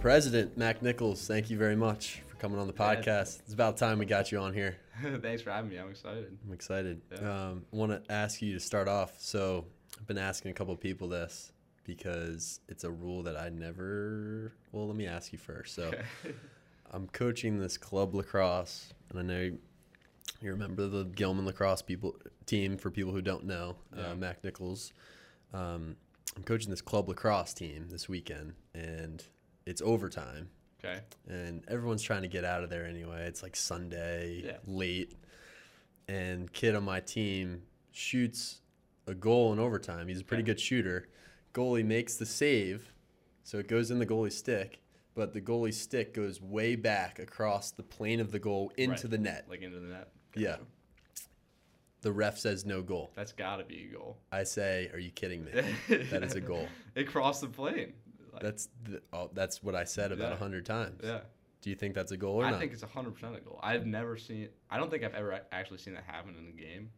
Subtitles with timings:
[0.00, 1.26] president, Mac Nichols.
[1.26, 2.94] Thank you very much for coming on the Yeah.
[2.96, 3.40] podcast.
[3.40, 4.76] It's about time we got you on here.
[5.22, 5.76] Thanks for having me.
[5.78, 6.36] I'm excited.
[6.46, 7.00] I'm excited.
[7.12, 7.48] Yeah.
[7.50, 9.14] Um, I want to ask you to start off.
[9.20, 9.66] So,
[9.98, 11.52] I've been asking a couple of people this
[11.84, 14.52] because it's a rule that I never.
[14.72, 15.74] Well, let me ask you first.
[15.74, 15.92] So,
[16.92, 19.40] I'm coaching this club lacrosse, and I know
[20.40, 22.78] you remember the Gilman lacrosse people team.
[22.78, 24.12] For people who don't know, Yeah.
[24.12, 24.92] uh, Mac Nichols.
[25.52, 25.96] Um,
[26.36, 29.22] I'm coaching this club lacrosse team this weekend, and
[29.66, 30.48] it's overtime,
[30.82, 31.00] okay.
[31.28, 33.26] and everyone's trying to get out of there anyway.
[33.26, 34.56] It's like Sunday, Yeah.
[34.66, 35.14] late,
[36.08, 38.60] and kid on my team shoots
[39.06, 40.08] a goal in overtime.
[40.08, 40.52] He's a pretty Okay.
[40.52, 41.08] good shooter.
[41.52, 42.92] Goalie makes the save,
[43.42, 44.80] so it goes in the goalie's stick,
[45.14, 49.10] but the goalie's stick goes way back across the plane of the goal into Right.
[49.10, 49.46] the net.
[49.48, 50.08] Like into the net.
[50.36, 50.58] Yeah.
[52.02, 53.10] The ref says no goal.
[53.14, 54.16] That's got to be a goal.
[54.32, 55.50] I say, are you kidding me?
[56.10, 56.66] that is a goal.
[56.94, 57.92] It crossed the plane.
[58.32, 60.38] Like, That's the, oh, that's what I said about a Yeah.
[60.38, 61.00] hundred times.
[61.02, 61.20] yeah.
[61.62, 62.60] Do you think that's a goal or I not?
[62.60, 63.60] think it's 100% a goal.
[63.62, 64.48] I've never seen.
[64.70, 66.88] I don't think I've ever actually seen that happen in a game.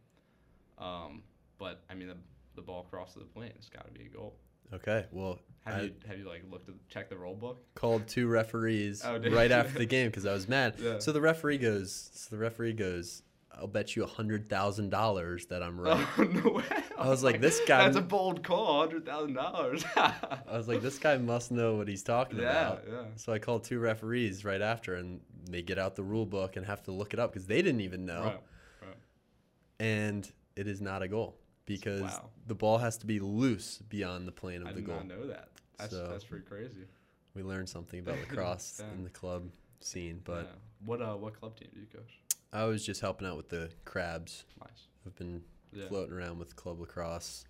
[0.77, 1.23] Um,
[1.57, 2.15] but I mean, the,
[2.55, 3.51] the ball crossed the plane.
[3.57, 4.35] It's got to be a goal.
[4.73, 5.05] okay.
[5.11, 7.63] Well, Have I you have you like looked at check the rule book?
[7.75, 10.75] called two referees Oh, right after the game because I was mad.
[10.79, 10.99] Yeah.
[10.99, 12.09] So the referee goes.
[12.13, 13.21] So the referee goes.
[13.57, 16.05] I'll bet you a hundred thousand dollars that I'm right.
[16.17, 16.63] Oh no way!
[16.97, 18.79] I was like, this guy- That's a bold call.
[18.81, 19.85] Hundred thousand dollars.
[19.95, 22.83] I was like, this guy must know what he's talking Yeah, about.
[22.89, 23.03] yeah.
[23.15, 26.65] So I called two referees right after, and they get out the rule book and
[26.65, 28.23] have to look it up because they didn't even know.
[28.23, 28.39] Right.
[28.81, 28.97] Right.
[29.79, 32.29] And it is not a goal because Wow.
[32.47, 34.95] the ball has to be loose beyond the plane of I the did goal.
[34.97, 35.49] not know that.
[35.77, 36.85] That's So- that's pretty crazy.
[37.35, 38.91] We learned something about lacrosse Yeah.
[38.93, 40.51] in the club scene, but yeah.
[40.85, 42.19] what uh what club team do you coach?
[42.53, 44.45] I was just helping out with the crabs.
[44.61, 44.87] Nice.
[45.05, 45.87] I've been Yeah.
[45.87, 47.45] floating around with club lacrosse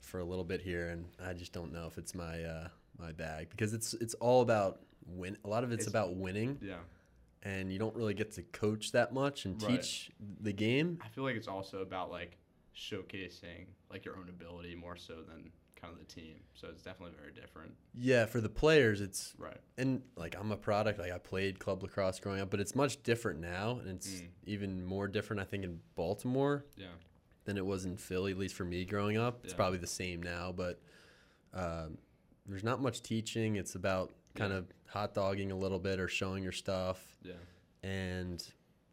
[0.00, 2.68] for a little bit here, and I just don't know if it's my uh,
[2.98, 5.36] my bag because it's it's all about win.
[5.44, 6.78] A lot of it's, It's- about winning, Yeah.
[7.42, 9.82] and you don't really get to coach that much and Right.
[9.82, 10.98] teach the game.
[11.02, 12.38] I feel like it's also about like
[12.74, 15.50] showcasing like your own ability more so than
[15.86, 16.36] kind of the team.
[16.54, 17.74] So it's definitely very different.
[17.94, 19.60] Yeah, for the players, it's Right.
[19.76, 20.98] and like I'm a product.
[20.98, 24.28] Like I played club lacrosse growing up, but it's much different now, and it's Mm.
[24.46, 25.40] even more different.
[25.40, 26.92] I think in Baltimore Yeah.
[27.44, 29.44] than it was in Philly, at least for me growing up.
[29.44, 29.56] It's Yeah.
[29.56, 30.80] probably the same now, but
[31.52, 31.98] um,
[32.46, 33.56] there's not much teaching.
[33.56, 34.58] It's about kind Yeah.
[34.58, 37.18] of hot dogging a little bit or showing your stuff.
[37.22, 37.34] Yeah.
[37.82, 38.46] And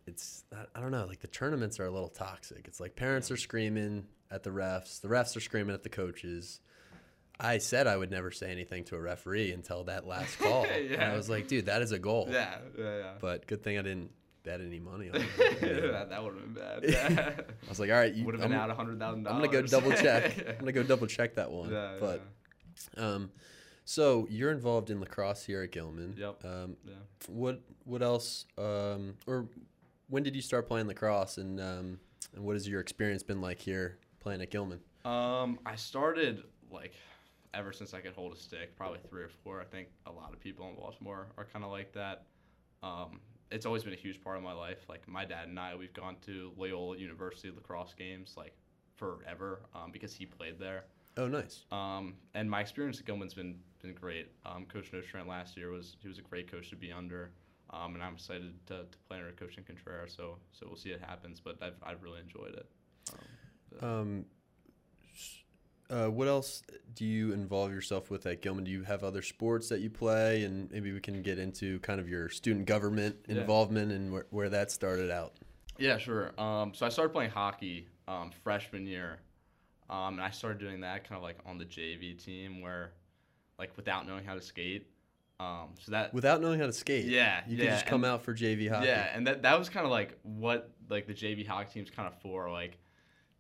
[0.06, 2.68] it's, I, I don't know, like the tournaments are a little toxic.
[2.68, 6.60] It's like parents are screaming at the refs, the refs are screaming at the coaches.
[7.40, 10.66] I said I would never say anything to a referee until that last call.
[10.66, 12.28] And I was like, dude, that is a goal.
[12.32, 12.58] Yeah.
[12.78, 12.98] Yeah.
[12.98, 13.12] Yeah.
[13.20, 14.12] But good thing I didn't
[14.44, 15.62] bet any money on it.
[15.92, 17.46] that, that would have been bad.
[17.66, 19.42] I was like, all right, you, would have I'm, been out a hundred thousand I'm
[19.42, 19.48] dollars.
[19.48, 20.38] gonna go double check.
[20.48, 21.72] I'm gonna go double check that one.
[21.72, 22.22] Yeah, but
[22.98, 23.32] um,
[23.86, 26.16] so you're involved in lacrosse here at Gilman.
[26.18, 26.46] Yep.
[26.46, 26.94] Um, yeah.
[27.28, 28.46] what what else?
[28.58, 29.48] Um, or
[30.10, 32.00] when did you start playing lacrosse, and um,
[32.36, 34.80] and what has your experience been like here playing at Gilman?
[35.06, 36.94] Um, I started like
[37.54, 39.62] ever since I could hold a stick, probably three or four.
[39.62, 42.26] I think a lot of people in Baltimore are kind of like that.
[42.82, 43.20] Um,
[43.52, 44.80] it's always been a huge part of my life.
[44.90, 48.54] Like my dad and I, we've gone to Loyola University lacrosse games like
[48.96, 50.86] forever um, because he played there.
[51.18, 51.66] Oh, nice.
[51.72, 54.32] Um, and my experience at Gilman's been been great.
[54.46, 57.32] Um, Coach Nostrand last year was he was a great coach to be under,
[57.70, 60.14] um, and I'm excited to, to play under Coach Contreras.
[60.16, 62.68] So so we'll see it happens, but I've I've really enjoyed it.
[63.12, 64.26] Um, Um,
[65.90, 66.64] uh, what else
[66.96, 68.64] do you involve yourself with at Gilman?
[68.64, 72.00] Do you have other sports that you play, and maybe we can get into kind
[72.00, 73.42] of your student government Yeah.
[73.42, 75.34] involvement and where, where that started out.
[75.78, 76.32] Yeah, sure.
[76.40, 79.20] Um, so I started playing hockey um, freshman year,
[79.90, 82.92] um, and I started doing that kind of like on the JV team where,
[83.58, 84.88] like, without knowing how to skate.
[85.40, 88.14] Um, so that Without knowing how to skate, Yeah, you could yeah, just come and-
[88.14, 88.86] out for JV hockey.
[88.88, 92.08] yeah, and that that was kind of like what like the JV hockey team's kind
[92.08, 92.52] of for.
[92.52, 92.78] Like,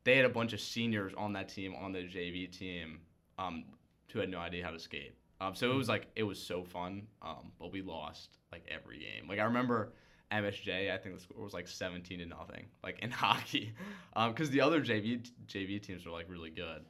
[0.03, 2.99] they had a bunch of seniors on that team on the JV team,
[3.37, 3.63] um,
[4.11, 5.13] who had no idea how to skate.
[5.41, 8.99] Um, so it was like it was so fun, um, but we lost like every
[8.99, 9.27] game.
[9.27, 9.93] Like I remember
[10.31, 13.73] MSJ, I think the score was like seventeen to nothing, like in hockey,
[14.27, 16.85] because the other JV JV teams are like really good,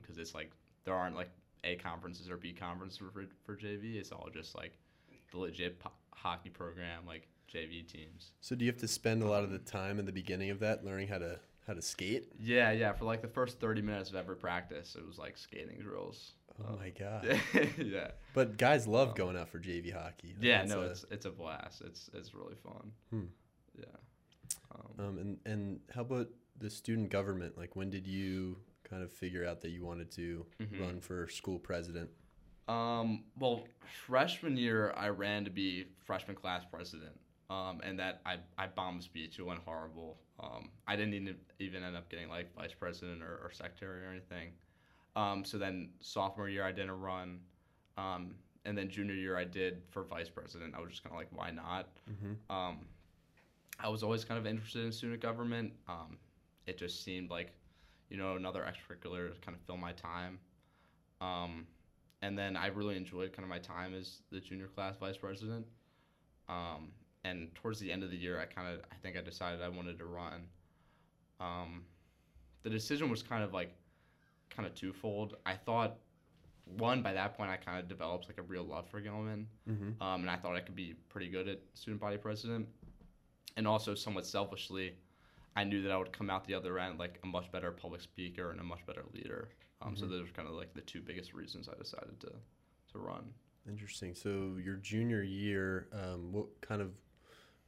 [0.00, 0.50] because it's like
[0.84, 1.30] there aren't like
[1.64, 3.96] A conferences or B conferences for for JV.
[3.96, 4.78] It's all just like
[5.30, 8.32] the legit po- hockey program, like JV teams.
[8.40, 10.58] So do you have to spend a lot of the time in the beginning of
[10.60, 12.32] that learning how to how to skate?
[12.38, 12.92] Yeah, yeah.
[12.92, 16.32] For like the first thirty minutes of every practice, it was like skating drills.
[16.60, 17.40] Oh Um, my god!
[17.78, 18.10] yeah.
[18.34, 20.34] But guys love Um, going out for JV hockey.
[20.40, 21.82] Yeah, no, a- it's it's a blast.
[21.82, 22.92] It's it's really fun.
[23.10, 23.24] Hmm.
[23.78, 23.84] Yeah.
[24.74, 26.28] Um, Um, and and how about
[26.58, 27.56] the student government?
[27.56, 30.80] Like, when did you kind of figure out that you wanted to Mhm.
[30.80, 32.10] run for school president?
[32.68, 33.64] Um, well,
[34.06, 37.18] freshman year, I ran to be freshman class president.
[37.50, 39.38] Um, and that I, I bombed speech.
[39.38, 40.18] It went horrible.
[40.42, 44.10] Um, I didn't even, even end up getting like vice president or, or secretary or
[44.10, 44.50] anything.
[45.14, 47.40] Um, so then sophomore year, I didn't run.
[47.96, 48.34] Um,
[48.64, 50.74] and then junior year, I did for vice president.
[50.76, 51.88] I was just kind of like, why not?
[52.10, 52.54] Mm-hmm.
[52.54, 52.86] Um,
[53.78, 55.72] I was always kind of interested in student government.
[55.88, 56.16] Um,
[56.66, 57.52] it just seemed like,
[58.08, 60.38] you know, another extracurricular to kind of fill my time.
[61.20, 61.66] Um,
[62.22, 65.66] and then I really enjoyed kind of my time as the junior class vice president.
[66.48, 66.92] Um,
[67.24, 69.68] and towards the end of the year, I kind of, I think I decided I
[69.68, 70.46] wanted to run.
[71.40, 71.84] Um,
[72.62, 73.74] the decision was kind of like,
[74.50, 75.36] kind of twofold.
[75.46, 75.96] I thought,
[76.64, 80.02] one, by that point, I kind of developed like a real love for Gilman Mm-hmm.
[80.02, 82.68] um, and I thought I could be pretty good at student body president.
[83.56, 84.94] And also, somewhat selfishly,
[85.56, 88.00] I knew that I would come out the other end like a much better public
[88.00, 89.50] speaker and a much better leader.
[89.82, 90.10] Um, So Mhm.
[90.10, 92.32] those were kind of like the two biggest reasons I decided to
[92.92, 93.32] to run.
[93.66, 94.14] Interesting.
[94.14, 96.92] So your junior year, um, what kind of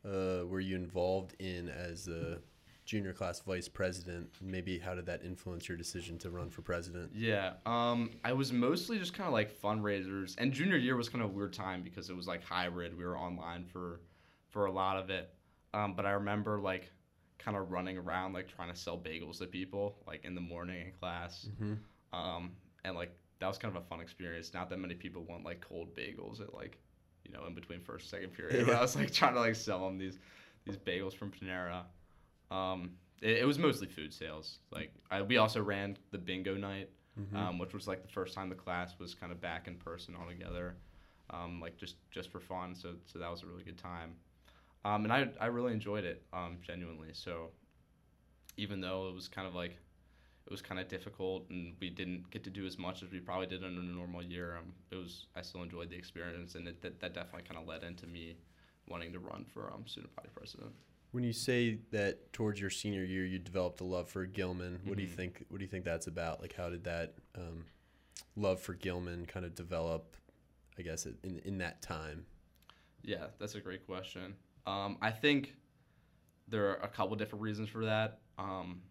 [0.04, 2.38] uh, were you involved in as a
[2.84, 4.30] junior class vice president?
[4.40, 7.12] Maybe how did that influence your decision to run for president?
[7.14, 11.24] Yeah, um, I was mostly just kind of like fundraisers, and junior year was kind
[11.24, 12.96] of a weird time because it was like hybrid.
[12.96, 14.00] We were online for
[14.50, 15.30] for a lot of it,
[15.72, 16.90] um, but I remember like
[17.38, 20.86] kind of running around like trying to sell bagels to people like in the morning
[20.86, 21.48] in class.
[21.60, 21.74] Mm-hmm.
[22.18, 22.52] um,
[22.84, 23.10] and like
[23.40, 24.54] that was kind of a fun experience.
[24.54, 26.78] Not that many people want like cold bagels at like,
[27.24, 28.66] you know, in between first and second period.
[28.68, 28.78] Yeah.
[28.78, 30.18] I was like trying to like sell them these
[30.64, 31.82] these bagels from Panera.
[32.50, 32.92] Um,
[33.22, 34.58] it, it was mostly food sales.
[34.70, 36.90] Like I, we also ran the bingo night,
[37.20, 37.36] Mm-hmm.
[37.36, 40.16] um, which was like the first time the class was kind of back in person
[40.20, 40.74] all together,
[41.30, 42.74] um, like just just for fun.
[42.74, 44.14] So so that was a really good time,
[44.84, 47.10] um, and I I really enjoyed it um, genuinely.
[47.12, 47.50] So
[48.56, 49.76] even though it was kind of like
[50.46, 53.18] it was kind of difficult and we didn't get to do as much as we
[53.20, 54.56] probably did in a normal year.
[54.58, 57.66] Um, it was I still enjoyed the experience, and it, that, that definitely kind of
[57.66, 58.36] led into me
[58.88, 60.70] wanting to run for um, student body president.
[61.12, 64.96] When you say that towards your senior year you developed a love for Gilman, what
[64.96, 65.14] do you Mhm.
[65.16, 65.44] think?
[65.48, 66.40] What do you think that's about?
[66.42, 67.64] Like, how did that um,
[68.36, 70.16] love for Gilman kind of develop?
[70.76, 72.26] I guess in in that time.
[73.02, 74.34] Yeah, that's a great question.
[74.66, 75.54] Um, I think
[76.48, 78.18] there are a couple different reasons for that.
[78.38, 78.82] Um,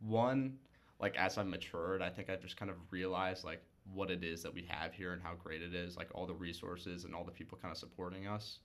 [0.00, 0.58] one,
[1.00, 3.62] like as I matured, I think I just kind of realized like
[3.92, 6.34] what it is that we have here and how great it is, like all the
[6.34, 8.58] resources and all the people kind of supporting us.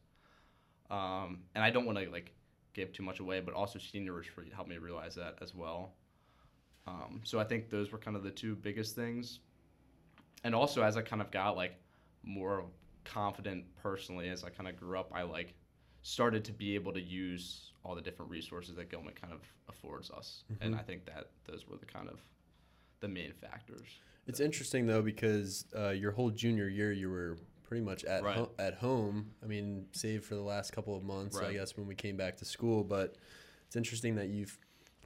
[0.90, 2.34] Um, and I don't want to like
[2.74, 5.94] give too much away, but also seniors for helped me realize that as well.
[6.88, 9.40] Um, so I think those were kind of the two biggest things.
[10.44, 11.76] And also as I kind of got like
[12.24, 12.66] more
[13.04, 15.54] confident personally as I kind of grew up, I like
[16.04, 20.10] started to be able to use all the different resources that Gilman kind of affords
[20.12, 20.80] us, and Mhm.
[20.80, 22.20] I think that those were the kind of
[23.00, 23.88] the main factors.
[24.28, 28.36] It's interesting though because uh, your whole junior year you were pretty much at Right.
[28.38, 29.34] ho- at home.
[29.42, 32.38] I mean, save for the last couple of months, I guess, when we came back
[32.38, 32.84] to school.
[32.84, 33.18] But
[33.66, 34.46] it's interesting that you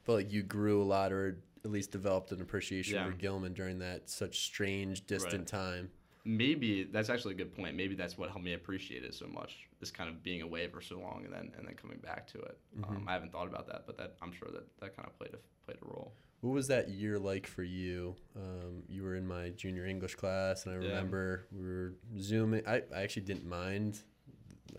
[0.04, 3.06] felt like you grew a lot, or at least developed an appreciation Yeah.
[3.10, 5.92] for Gilman during that such strange, distant time.
[6.28, 7.76] Maybe that's actually a good point.
[7.76, 9.68] Maybe that's what helped me appreciate it so much.
[9.82, 12.40] Is kind of being away for so long and then and then coming back to
[12.40, 12.58] it.
[12.84, 13.08] Um, Mhm.
[13.08, 15.38] I haven't thought about that, but that I'm sure that that kind of played a
[15.66, 16.14] played a role.
[16.42, 18.16] What was that year like for you?
[18.36, 20.90] Um, you were in my junior English class, and I Yeah.
[20.90, 22.68] remember we were zooming.
[22.68, 24.02] I, I actually didn't mind.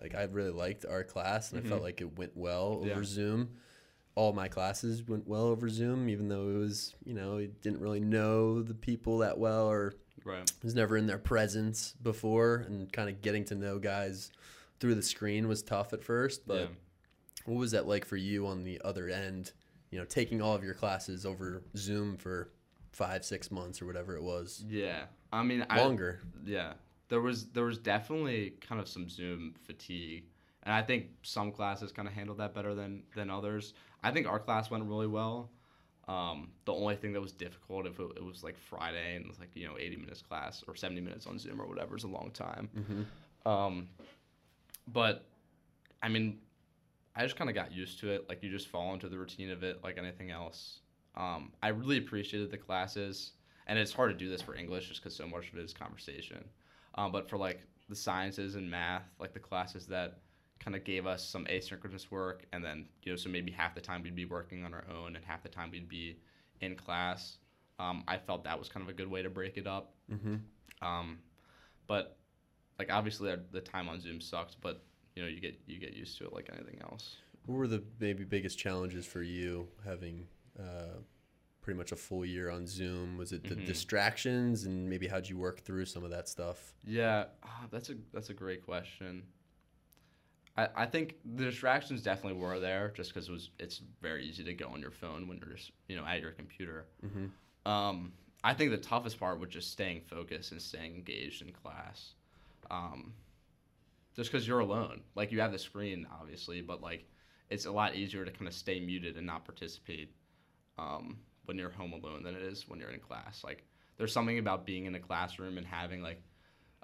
[0.01, 1.85] Like I really liked our class, and I felt Mhm.
[1.85, 3.05] like it went well over Yeah.
[3.05, 3.57] Zoom.
[4.17, 7.81] All my classes went well over Zoom, even though it was you know I didn't
[7.81, 9.95] really know the people that well, or
[10.27, 10.51] Right.
[10.63, 14.33] was never in their presence before, and kind of getting to know guys
[14.81, 16.47] through the screen was tough at first.
[16.47, 16.67] But yeah.
[17.45, 19.53] what was that like for you on the other end?
[19.91, 22.51] You know, taking all of your classes over Zoom for
[22.93, 24.65] five, six months or whatever it was.
[24.69, 25.05] Yeah.
[25.33, 26.21] I mean, I, Longer.
[26.45, 26.73] Yeah,
[27.09, 30.25] there was there was definitely kind of some Zoom fatigue,
[30.63, 33.75] and I think some classes kind of handled that better than than others.
[34.03, 35.51] I think our class went really well.
[36.09, 39.29] Um, the only thing that was difficult if it, it was like Friday and it
[39.29, 42.05] was like you know 80 minutes class or 70 minutes on Zoom or whatever is
[42.05, 42.69] a long time.
[42.77, 43.49] Mm-hmm.
[43.49, 43.89] Um,
[44.93, 45.25] but
[46.03, 46.39] I mean,
[47.17, 48.29] I just kind of got used to it.
[48.29, 50.81] Like you just fall into the routine of it, like anything else.
[51.17, 53.33] Um, I really appreciated the classes,
[53.67, 55.73] and it's hard to do this for English just because so much of it is
[55.73, 56.45] conversation.
[56.95, 60.19] Um, but for like the sciences and math, like the classes that
[60.67, 63.81] kind of gave us some asynchronous work, and then you know, so maybe half the
[63.81, 66.17] time we'd be working on our own, and half the time we'd be
[66.61, 67.39] in class.
[67.79, 69.95] Um, I felt that was kind of a good way to break it up.
[70.13, 70.37] Mm-hmm.
[70.85, 71.19] Um,
[71.87, 72.17] but
[72.81, 74.83] like obviously the- time on Zoom sucked, but
[75.15, 77.15] you know you get you get used to it like anything else.
[77.47, 80.27] What were the maybe biggest challenges for you having
[80.59, 80.99] uh,
[81.63, 83.17] pretty much a full year on Zoom?
[83.17, 83.67] Was it the Mhm.
[83.67, 86.75] distractions and maybe how'd you work through some of that stuff?
[86.85, 89.23] Yeah, ah, that's a that's a great question.
[90.57, 94.45] I, I think the distractions definitely were there just because it was it's very easy
[94.45, 96.87] to go on your phone when you're just you know at your computer.
[97.05, 97.71] Mm-hmm.
[97.71, 98.13] Um,
[98.45, 102.15] I think the toughest part was just staying focused and staying engaged in class.
[102.71, 103.13] Um,
[104.15, 107.07] just because you're alone, like you have the screen obviously, but like
[107.51, 110.13] it's a lot easier to kind of stay muted and not participate
[110.79, 113.45] um, when you're home alone than it is when you're in class.
[113.45, 113.65] Like
[113.99, 116.21] there's something about being in a classroom and having like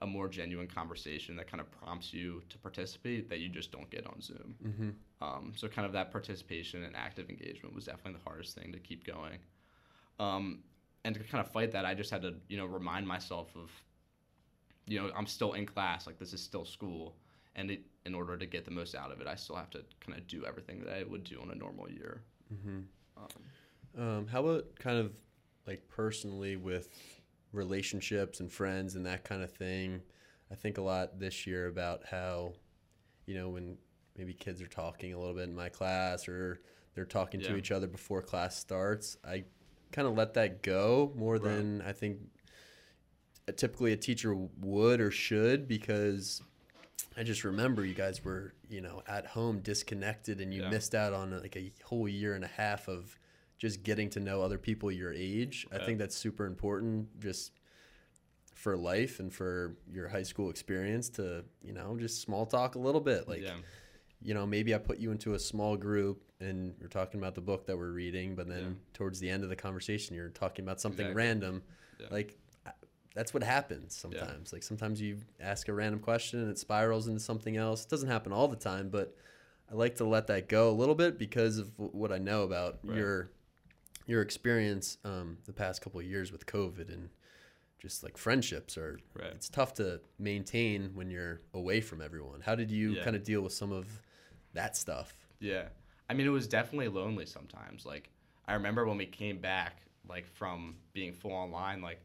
[0.02, 3.90] a more genuine conversation that kind of prompts you to participate that you just don't
[3.90, 4.54] get on Zoom.
[4.66, 4.90] Mm-hmm.
[5.24, 8.78] Um, so kind of that participation and active engagement was definitely the hardest thing to
[8.78, 9.38] keep going.
[10.18, 10.64] Um,
[11.04, 13.70] and to kind of fight that, I just had to, you know, remind myself of,
[14.86, 17.14] you know, I'm still in class, like this is still school,
[17.54, 19.80] and it, in order to get the most out of it, I still have to
[20.00, 22.22] kind of do everything that I would do on a normal year.
[22.52, 22.80] Mm-hmm.
[23.16, 23.42] Um,
[23.98, 25.12] Um, how about kind of
[25.66, 26.88] like personally with
[27.52, 30.02] relationships and friends and that kind of thing?
[30.50, 32.52] I think a lot this year about how,
[33.26, 33.78] you know, when
[34.16, 36.60] maybe kids are talking a little bit in my class or
[36.94, 39.44] they're talking to each other before class starts, I
[39.92, 41.44] kind of let that go more Right.
[41.44, 42.18] than I think
[43.48, 46.42] a, typically a teacher would or should because
[47.16, 50.70] I just remember you guys were, you know, at home disconnected and you Yeah.
[50.70, 53.18] missed out on like a whole year and a half of
[53.62, 55.68] just getting to know other people your age.
[55.70, 57.52] I think that's super important just
[58.56, 62.80] for life and for your high school experience to, you know, just small talk a
[62.80, 63.28] little bit.
[63.28, 63.54] Like, yeah,
[64.20, 67.40] you know, maybe I put you into a small group and we're talking about the
[67.40, 68.70] book that we're reading, but then Yeah.
[68.94, 71.22] towards the end of the conversation, you're talking about something Exactly.
[71.22, 71.62] random.
[72.00, 72.06] Yeah.
[72.10, 72.36] Like,
[73.14, 74.52] that's what happens sometimes.
[74.52, 77.84] Like, sometimes you ask a random question and it spirals into something else.
[77.84, 79.14] It doesn't happen all the time, but
[79.70, 82.80] I like to let that go a little bit because of what I know about
[82.82, 82.96] Right.
[82.98, 83.30] your
[84.06, 87.08] your experience um, the past couple of years with COVID and
[87.78, 89.32] just like friendships are right.
[89.34, 92.40] it's tough to maintain when you're away from everyone.
[92.40, 93.04] How did you Yeah.
[93.04, 93.86] kind of deal with some of
[94.54, 95.14] that stuff?
[95.40, 95.68] Yeah.
[96.08, 97.84] I mean, it was definitely lonely sometimes.
[97.86, 98.10] Like,
[98.46, 102.00] I remember when we came back, like, from being full online, like,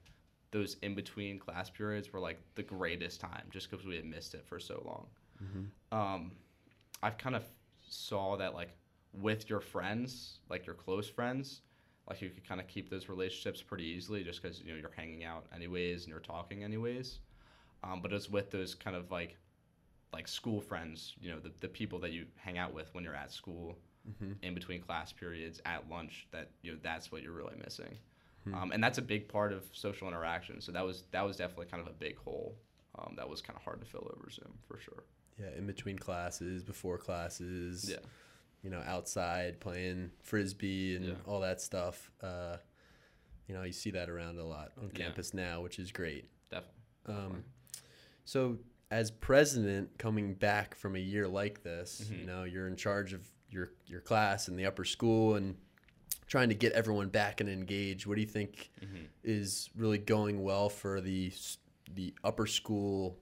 [0.51, 4.33] those in between class periods were, like, the greatest time just because we had missed
[4.33, 5.07] it for so long.
[5.91, 6.31] Um,
[7.03, 7.43] I've kind of
[7.87, 8.69] saw that, like,
[9.13, 11.61] with your friends, like, your close friends,
[12.07, 14.91] like, you could kind of keep those relationships pretty easily just because, you know, you're
[14.95, 17.19] hanging out anyways and you're talking anyways.
[17.83, 19.37] Um, but it's with those kind of, like,
[20.13, 23.15] like school friends, you know, the, the people that you hang out with when you're
[23.15, 23.77] at school,
[24.09, 24.31] Mm-hmm.
[24.41, 27.93] in between class periods, at lunch, that you know that's what you're really missing,
[28.45, 28.53] Hmm.
[28.55, 30.61] um, and that's a big part of social interaction.
[30.61, 32.55] So that was that was definitely kind of a big hole
[32.97, 35.03] um, that was kind of hard to fill over Zoom for sure.
[35.37, 37.97] Yeah, in between classes, before classes, Yeah,
[38.63, 41.13] you know, outside playing frisbee and Yeah.
[41.25, 42.11] all that stuff.
[42.21, 42.57] Uh,
[43.47, 45.05] you know, you see that around a lot on Yeah.
[45.05, 46.29] campus now, which is great.
[46.49, 46.73] definitely.
[47.05, 47.43] Um,
[48.25, 48.57] so,
[48.91, 52.19] as president, coming back from a year like this, Mhm.
[52.19, 55.57] you know, you're in charge of your your class in the upper school and
[56.25, 58.05] trying to get everyone back and engaged.
[58.05, 61.31] What do you think hmm is really going well for the
[61.93, 63.17] the upper school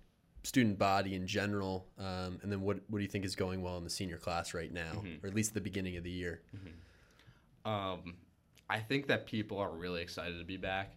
[0.46, 1.88] student body in general?
[1.98, 4.54] Um, and then what what do you think is going well in the senior class
[4.54, 5.24] right now, Mhm.
[5.24, 6.42] or at least the beginning of the year?
[7.66, 8.16] Um,
[8.70, 10.96] I think that people are really excited to be back.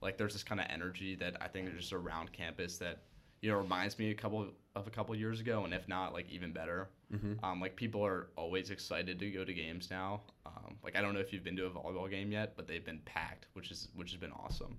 [0.00, 3.02] Like, there's this kind of energy that I think is just around campus that
[3.40, 6.28] you know reminds me a couple of a couple years ago, and if not, like
[6.30, 6.88] even better.
[7.12, 7.42] Mhm.
[7.44, 10.22] Um, like people are always excited to go to games now.
[10.46, 12.84] Um, like I don't know if you've been to a volleyball game yet, but they've
[12.84, 14.78] been packed, which is which has been awesome.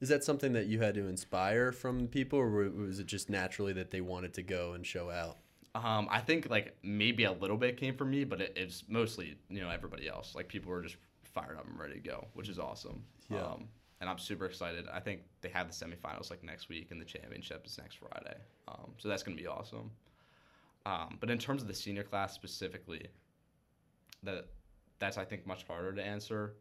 [0.00, 3.72] Is that something that you had to inspire from people, or was it just naturally
[3.74, 5.38] that they wanted to go and show out?
[5.74, 9.36] um, I think like maybe a little bit came from me, but it, it's mostly
[9.48, 10.34] you know everybody else.
[10.34, 13.02] Like people were just fired up and ready to go, which is awesome.
[13.28, 13.42] Yeah.
[13.42, 13.68] Um,
[14.00, 14.86] and I'm super excited.
[14.92, 18.36] I think they have the semifinals like next week, and the championship is next Friday.
[18.68, 19.90] Um, so that's gonna be awesome.
[20.86, 23.08] Um, but in terms of the senior class specifically,
[24.22, 24.46] that
[25.00, 26.54] that's I think much harder to answer.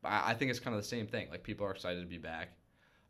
[0.00, 1.28] But I, I think it's kind of the same thing.
[1.28, 2.50] Like people are excited to be back.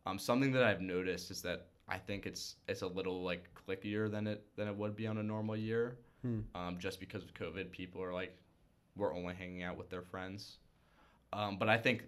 [0.07, 4.11] Um, something that I've noticed is that I think it's it's a little like clickier
[4.11, 5.99] than it than it would be on a normal year.
[6.23, 6.41] Hmm.
[6.55, 8.37] Um, just because of COVID, people are like,
[8.97, 10.59] we're only hanging out with their friends.
[11.33, 12.05] Um, but I think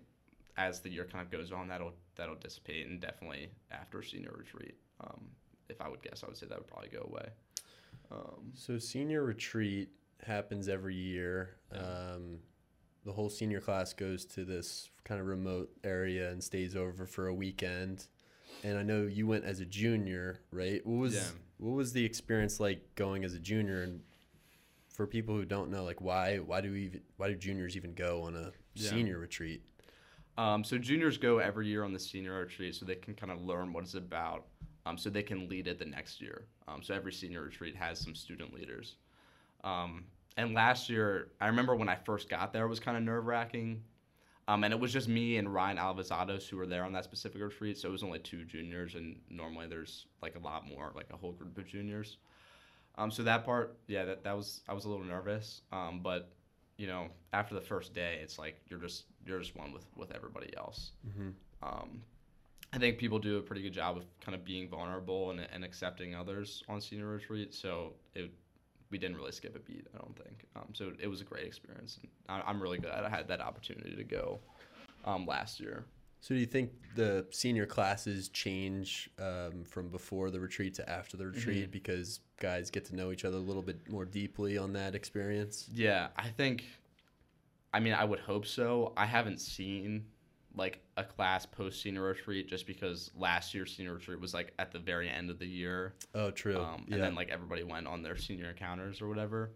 [0.56, 4.74] as the year kind of goes on, that'll that'll dissipate, and definitely after senior retreat,
[5.00, 5.28] um,
[5.68, 7.28] if I would guess, I would say that would probably go away.
[8.10, 9.88] Um, So senior retreat
[10.24, 11.56] happens every year.
[11.72, 11.80] Yeah.
[11.80, 12.38] Um,
[13.04, 17.26] the whole senior class goes to this kind of remote area and stays over for
[17.26, 18.06] a weekend.
[18.62, 20.84] And I know you went as a junior, right?
[20.86, 21.30] What was Yeah.
[21.58, 23.82] what was the experience like going as a junior?
[23.82, 24.02] And
[24.88, 27.94] for people who don't know, like why why do we even, why do juniors even
[27.94, 28.90] go on a Yeah.
[28.90, 29.62] senior retreat?
[30.38, 33.42] Um, so juniors go every year on the senior retreat, so they can kind of
[33.42, 34.46] learn what it's about,
[34.86, 36.46] um, so they can lead it the next year.
[36.66, 38.96] Um, so every senior retreat has some student leaders.
[39.62, 40.04] Um,
[40.36, 43.26] and last year, I remember when I first got there, it was kind of nerve
[43.26, 43.82] wracking.
[44.48, 47.40] Um, and it was just me and Ryan Alvazados who were there on that specific
[47.40, 47.78] retreat.
[47.78, 51.16] So it was only two juniors, and normally there's like a lot more, like a
[51.16, 52.16] whole group of juniors.
[52.98, 55.62] Um, so that part, yeah, that, that was I was a little nervous.
[55.70, 56.32] Um, but
[56.76, 60.10] you know, after the first day, it's like you're just you're just one with with
[60.12, 60.90] everybody else.
[61.08, 61.30] Mm-hmm.
[61.62, 62.02] Um,
[62.72, 65.62] I think people do a pretty good job of kind of being vulnerable and, and
[65.64, 67.54] accepting others on senior retreat.
[67.54, 68.32] So it,
[68.92, 70.44] we didn't really skip a beat, I don't think.
[70.54, 71.98] Um, so it was a great experience.
[72.02, 74.38] And I, I'm really glad I had that opportunity to go
[75.04, 75.84] um, last year.
[76.20, 81.16] So do you think the senior classes change um, from before the retreat to after
[81.16, 81.72] the retreat Mhm.
[81.72, 85.68] because guys get to know each other a little bit more deeply on that experience?
[85.72, 86.64] Yeah, I think.
[87.74, 88.92] I mean, I would hope so.
[88.96, 90.04] I haven't seen
[90.54, 94.72] like a class post senior retreat just because last year's senior retreat was like at
[94.72, 95.94] the very end of the year.
[96.14, 96.58] Oh, true.
[96.58, 96.94] um, yeah.
[96.94, 99.50] and then like everybody went on their senior encounters or whatever.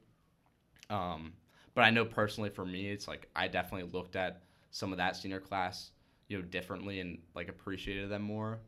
[0.88, 1.32] Um,
[1.74, 5.16] but I know personally for me, it's like I definitely looked at some of that
[5.16, 5.90] senior class,
[6.28, 8.60] you know, differently and like appreciated them more.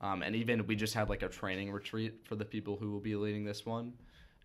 [0.00, 3.00] Um, and even we just had like a training retreat for the people who will
[3.00, 3.92] be leading this one,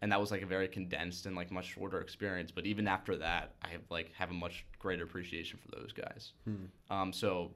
[0.03, 2.51] and that was like a very condensed and like much shorter experience.
[2.51, 6.33] But even after that, I have like have a much greater appreciation for those guys.
[6.43, 6.65] Hmm.
[6.89, 7.53] Um, so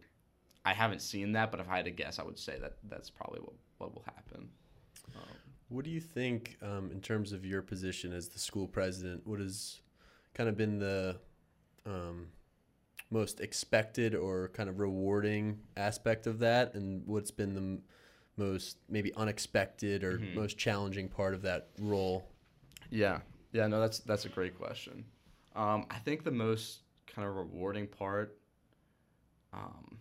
[0.65, 3.09] I haven't seen that, but if I had to guess, I would say that that's
[3.09, 4.47] probably what what will happen.
[5.13, 5.23] Um,
[5.67, 9.27] What do you think, um, in terms of your position as the school president?
[9.27, 9.81] What has
[10.33, 11.19] kind of been the
[11.85, 12.27] um,
[13.11, 17.81] most expected or kind of rewarding aspect of that, and what's been the
[18.37, 20.33] most maybe unexpected or Mhm.
[20.33, 22.31] most challenging part of that role?
[22.89, 23.19] Yeah,
[23.51, 25.05] yeah, no, that's that's a great question.
[25.55, 28.37] Um, I think the most kind of rewarding part
[29.53, 29.97] um,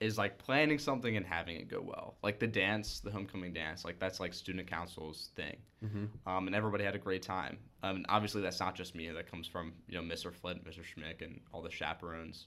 [0.00, 2.16] is like planning something and having it go well.
[2.22, 6.06] Like the dance, the homecoming dance, like that's like student council's thing, Mm-hmm.
[6.28, 7.58] um, and everybody had a great time.
[7.82, 9.08] Um, and obviously, that's not just me.
[9.10, 10.32] That comes from you know Mr.
[10.32, 10.80] Flint, Mr.
[10.80, 12.46] Schmick, and all the chaperones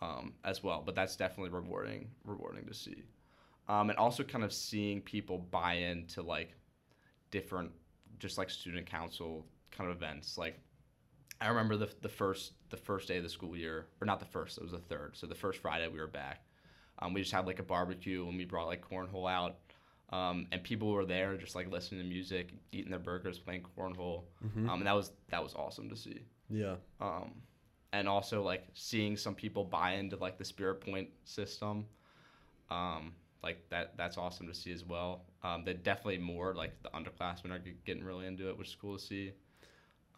[0.00, 0.82] um, as well.
[0.84, 3.02] But that's definitely rewarding, rewarding to see,
[3.68, 6.54] um, and also kind of seeing people buy into like
[7.30, 7.70] different,
[8.18, 10.38] just like student council kind of events.
[10.38, 10.60] Like
[11.40, 14.26] I remember the the first the first day of the school year, or not the
[14.26, 15.16] first, it was the third.
[15.16, 16.44] So the first Friday we were back.
[16.98, 19.56] Um, we just had like a barbecue and we brought like cornhole out.
[20.10, 24.24] Um, and people were there just like listening to music, eating their burgers, playing cornhole.
[24.44, 24.68] Mm-hmm.
[24.68, 26.20] Um, and that was that was awesome to see.
[26.50, 26.74] yeah.
[27.00, 27.32] Um,
[27.94, 31.86] and also like seeing some people buy into like the Spirit Point system.
[32.70, 35.24] Um, like that that's awesome to see as well.
[35.42, 38.96] Um, they definitely more like the underclassmen are getting really into it, which is cool
[38.96, 39.32] to see.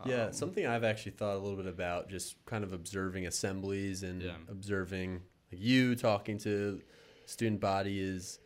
[0.05, 4.03] Yeah, Um, something I've actually thought a little bit about just kind of observing assemblies
[4.03, 4.37] and Yeah.
[4.49, 6.83] observing like you talking to
[7.27, 8.39] student body is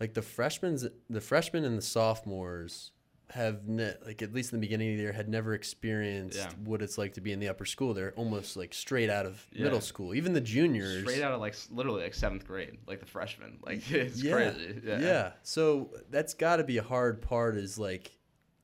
[0.00, 0.78] like the freshmen
[1.10, 2.92] the freshmen and the sophomores
[3.32, 6.50] have ne- like at least in the beginning of the year had never experienced Yeah.
[6.64, 7.94] what it's like to be in the upper school.
[7.94, 9.64] They're almost like straight out of Yeah.
[9.64, 10.14] middle school.
[10.14, 13.58] Even the juniors straight out of like literally like seventh grade, like the freshmen.
[13.64, 14.80] Like it's yeah, crazy.
[14.84, 15.32] Yeah.
[15.44, 18.10] So that's got to be a hard part is like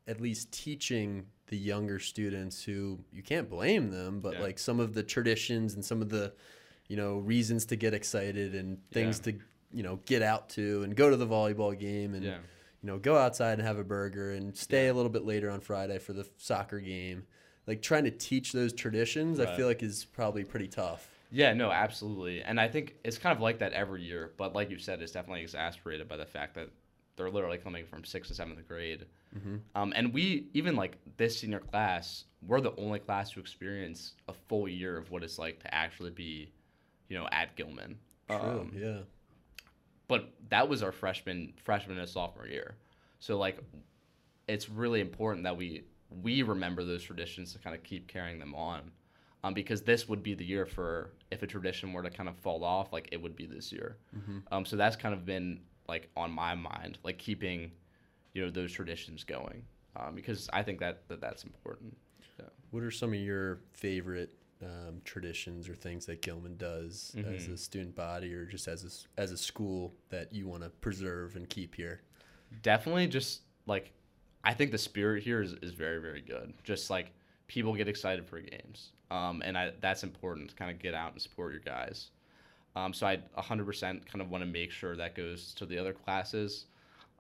[0.07, 4.41] at least teaching the younger students who you can't blame them, but Yeah.
[4.43, 6.35] like some of the traditions and some of the,
[6.89, 9.33] you know, reasons to get excited and things Yeah.
[9.33, 9.39] to,
[9.73, 12.39] you know, get out to and go to the volleyball game and, Yeah.
[12.83, 14.93] You know, go outside and have a burger and stay Yeah.
[14.93, 17.27] a little bit later on Friday for the soccer game.
[17.67, 21.11] Like trying to teach those traditions, I feel like is probably pretty tough.
[21.31, 22.41] Yeah, no, absolutely.
[22.43, 25.13] And I think it's kind of like that every year, but like you said, it's
[25.13, 26.71] definitely exasperated by the fact that
[27.17, 29.05] they're literally coming from sixth to seventh grade.
[29.37, 29.57] Mm-hmm.
[29.75, 34.33] Um, and we, even like this senior class, we're the only class to experience a
[34.33, 36.51] full year of what it's like to actually be,
[37.09, 37.99] you know, at Gilman.
[38.31, 38.39] True.
[38.39, 38.99] Um, yeah.
[40.09, 42.77] But that was our freshman freshman and sophomore year.
[43.21, 43.59] So like
[44.47, 45.85] it's really important that we
[46.23, 48.91] we remember those traditions to kind of keep carrying them on
[49.45, 52.37] um, because this would be the year for if a tradition were to kind of
[52.37, 53.99] fall off like it would be this year.
[54.17, 54.39] Mm-hmm.
[54.51, 57.71] um, so that's kind of been like on my mind like keeping
[58.35, 59.63] you know those traditions going
[59.97, 61.97] um, because i think that, that that's important.
[62.71, 67.53] What are some of your favorite um, traditions or things that Gilman does as Mhm.
[67.55, 71.37] a student body or just as a, as a school that you want to preserve
[71.37, 72.01] and keep here?
[72.63, 73.93] definitely just like
[74.43, 76.55] I think the spirit here is, is very very good.
[76.65, 77.13] Just like
[77.47, 81.13] people get excited for games, um, and I that's important to kind of get out
[81.13, 82.11] and support your guys.
[82.77, 85.93] Um, so I 100% kind of want to make sure that goes to the other
[85.93, 86.67] classes,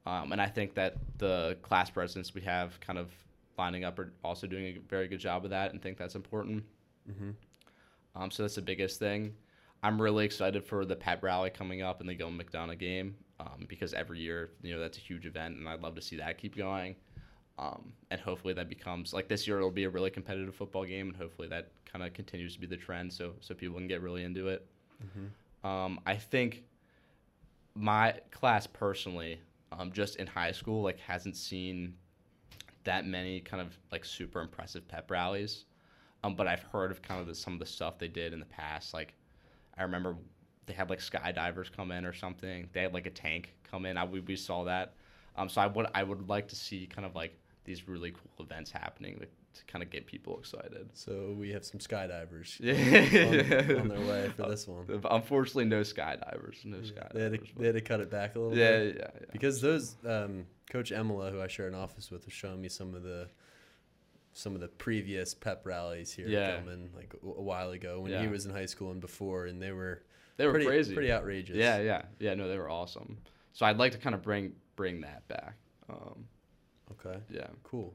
[0.06, 3.12] um, and I think that the class presidents we have kind of
[3.58, 6.64] lining up are also doing a very good job of that, and think that's important.
[7.10, 7.30] Mm-hmm.
[8.14, 9.34] Um, so that's the biggest thing.
[9.82, 13.66] I'm really excited for the pep rally coming up and the Gilman McDonough game um,
[13.68, 16.38] because every year, you know, that's a huge event, and I'd love to see that
[16.38, 16.96] keep going.
[17.58, 21.08] Um, and hopefully that becomes like this year it'll be a really competitive football game,
[21.08, 24.00] and hopefully that kind of continues to be the trend, so so people can get
[24.00, 24.66] really into it.
[25.64, 26.64] Um, I think
[27.74, 29.40] my class personally,
[29.72, 31.94] um, just in high school, like hasn't seen
[32.84, 35.64] that many kind of like super impressive pep rallies.
[36.24, 38.40] Um, but I've heard of kind of the, some of the stuff they did in
[38.40, 38.92] the past.
[38.92, 39.14] Like
[39.76, 40.16] I remember
[40.66, 42.68] they had like skydivers come in or something.
[42.72, 43.96] They had like a tank come in.
[43.96, 44.94] I we, we saw that.
[45.36, 48.46] Um, so I would I would like to see kind of like these really cool
[48.46, 50.88] events happening like, to kind of get people excited.
[50.94, 52.58] So we have some skydivers
[53.70, 54.86] on, on their way for this one.
[55.10, 56.64] Unfortunately, no skydivers.
[56.64, 57.12] No skydivers.
[57.12, 58.96] They had, to, they had to cut it back a little yeah, bit.
[58.98, 59.26] yeah, yeah.
[59.32, 62.94] Because those um, Coach Emila, who I share an office with, was showing me some
[62.94, 63.28] of the
[64.38, 66.38] some of the previous pep rallies here Yeah.
[66.50, 69.60] at Gilman, like a, while ago when he was in high school and before, and
[69.60, 70.04] they were
[70.36, 70.94] they were pretty crazy.
[70.94, 71.56] pretty outrageous.
[71.56, 72.34] Yeah, yeah, yeah.
[72.34, 73.18] No, they were awesome.
[73.52, 75.56] So I'd like to kind of bring bring that back.
[75.90, 76.26] Um,
[76.92, 77.18] Okay.
[77.30, 77.48] yeah.
[77.64, 77.94] Cool.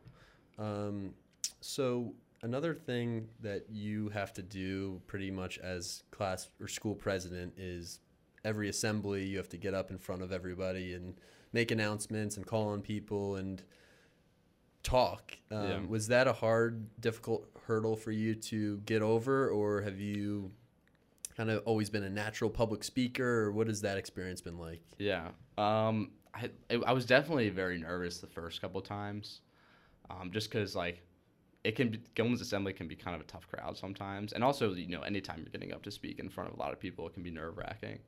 [0.60, 1.14] Um,
[1.62, 7.54] so another thing that you have to do pretty much as class or school president
[7.58, 8.00] is
[8.44, 11.16] every assembly you have to get up in front of everybody and
[11.54, 13.64] make announcements and call on people and
[14.84, 15.38] talk.
[15.52, 15.80] Um, Yeah.
[15.88, 20.52] Was that a hard, difficult hurdle for you to get over, or have you
[21.36, 24.82] kind of always been a natural public speaker, or what has that experience been like?
[25.00, 25.30] Yeah.
[25.58, 26.50] Um, I
[26.86, 29.42] I was definitely very nervous the first couple times,
[30.10, 31.02] um, just because like
[31.64, 34.74] it can be Gilman's assembly can be kind of a tough crowd sometimes, and also
[34.74, 37.08] you know anytime you're getting up to speak in front of a lot of people,
[37.08, 38.00] it can be nerve wracking.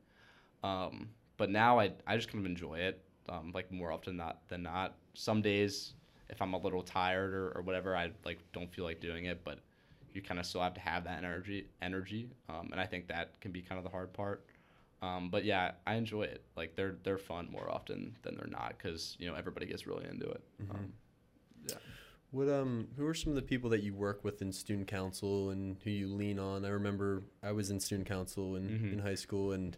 [0.62, 4.46] Um, but now I I just kind of enjoy it, um, like more often not
[4.48, 4.96] than not.
[5.14, 5.94] Some days
[6.28, 9.42] if I'm a little tired or, or whatever, I like don't feel like doing it,
[9.44, 9.58] but
[10.14, 13.38] you kind of still have to have that energy energy, um, and I think that
[13.40, 14.44] can be kind of the hard part.
[15.02, 16.42] Um, but yeah, I enjoy it.
[16.56, 20.06] Like they're they're fun more often than they're not because you know everybody gets really
[20.06, 20.42] into it.
[20.70, 20.92] Um,
[21.68, 21.74] yeah.
[22.30, 25.50] What um who are some of the people that you work with in student council
[25.50, 26.64] and who you lean on?
[26.64, 28.92] I remember I was in student council in, Mhm.
[28.94, 29.76] in high school and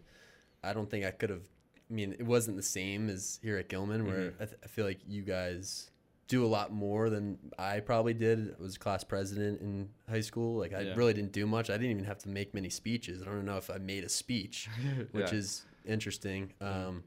[0.63, 1.43] I don't think I could have
[1.89, 4.85] I mean it wasn't the same as here at Gilman where I, th- I feel
[4.85, 5.91] like you guys
[6.29, 8.55] do a lot more than I probably did.
[8.57, 10.57] I was class president in high school.
[10.57, 10.93] Like I Yeah.
[10.95, 11.69] really didn't do much.
[11.69, 13.21] I didn't even have to make many speeches.
[13.21, 14.69] I don't know if I made a speech
[15.11, 15.37] which Yeah.
[15.39, 16.53] is interesting.
[16.61, 17.03] Um,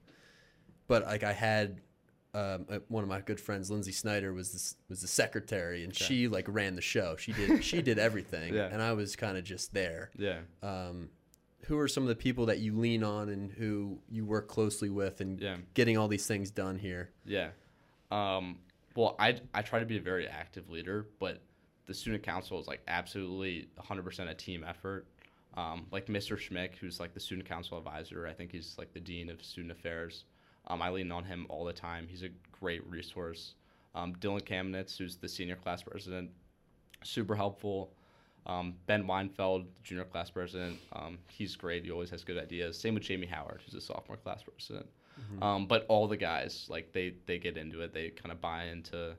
[0.88, 1.80] but like I had
[2.34, 5.92] um, uh, one of my good friends, Lindsay Snyder, was this, was the secretary, and
[5.92, 6.04] Okay.
[6.04, 7.14] she like ran the show.
[7.16, 8.68] She did she did everything, Yeah.
[8.72, 10.10] and I was kind of just there.
[10.16, 10.40] yeah.
[10.62, 11.10] Um,
[11.66, 14.88] who are some of the people that you lean on and who you work closely
[14.90, 15.58] with, and Yeah.
[15.74, 17.10] getting all these things done here?
[17.26, 17.50] Yeah.
[18.10, 18.58] Um,
[18.94, 21.42] well, I, I try to be a very active leader, but
[21.86, 25.06] the student council is like absolutely 100% a team effort.
[25.54, 26.36] Um, like Mr.
[26.38, 29.72] Schmick, who's like the student council advisor, I think he's like the dean of student
[29.72, 30.24] affairs.
[30.68, 32.06] Um, I lean on him all the time.
[32.08, 33.54] He's a great resource.
[33.94, 36.30] Um, Dylan Kamenitz, who's the senior class president,
[37.02, 37.92] super helpful.
[38.46, 41.84] Um, ben Weinfeld, junior class president, um, he's great.
[41.84, 42.78] He always has good ideas.
[42.78, 44.88] Same with Jamie Howard, who's a sophomore class president.
[45.40, 47.92] Um, but all the guys, like they, they get into it.
[47.92, 49.14] They kind of buy into,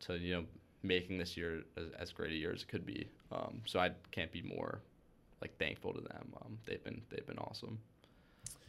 [0.00, 0.44] to you know,
[0.82, 3.08] making this year as, as great a year as it could be.
[3.30, 4.80] Um, so I can't be more,
[5.40, 6.32] like thankful to them.
[6.44, 7.78] Um, they've been they've been awesome.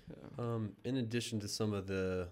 [0.10, 0.44] Yeah.
[0.44, 2.28] Um, in addition to some of the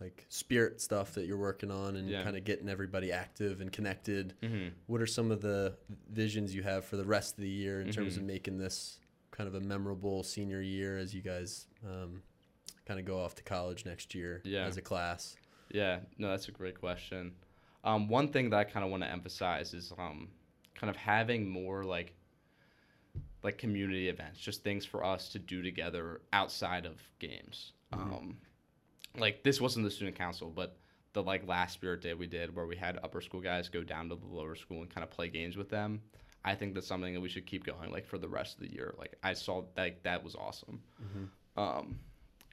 [0.00, 2.22] like spirit stuff that you're working on and Yeah.
[2.24, 4.68] kind of getting everybody active and connected, Mm-hmm.
[4.86, 5.74] what are some of the
[6.10, 8.26] visions you have for the rest of the year in terms of Mhm.
[8.26, 8.98] making this
[9.30, 12.22] kind of a memorable senior year as you guys um,
[12.86, 14.64] kind of go off to college next year Yeah.
[14.64, 15.36] as a class?
[15.70, 17.32] Yeah, no, that's a great question.
[17.82, 20.28] Um, one thing that I kind of want to emphasize is um,
[20.74, 22.14] kind of having more like
[23.42, 27.72] like community events, just things for us to do together outside of games.
[27.92, 28.38] Um,
[29.18, 30.78] like this wasn't the student council, but
[31.12, 34.08] the like last spirit day we did where we had upper school guys go down
[34.08, 36.00] to the lower school and kind of play games with them.
[36.44, 38.72] I think that's something that we should keep going like for the rest of the
[38.72, 38.94] year.
[38.98, 40.80] Like I saw that that was awesome.
[41.56, 41.98] Um,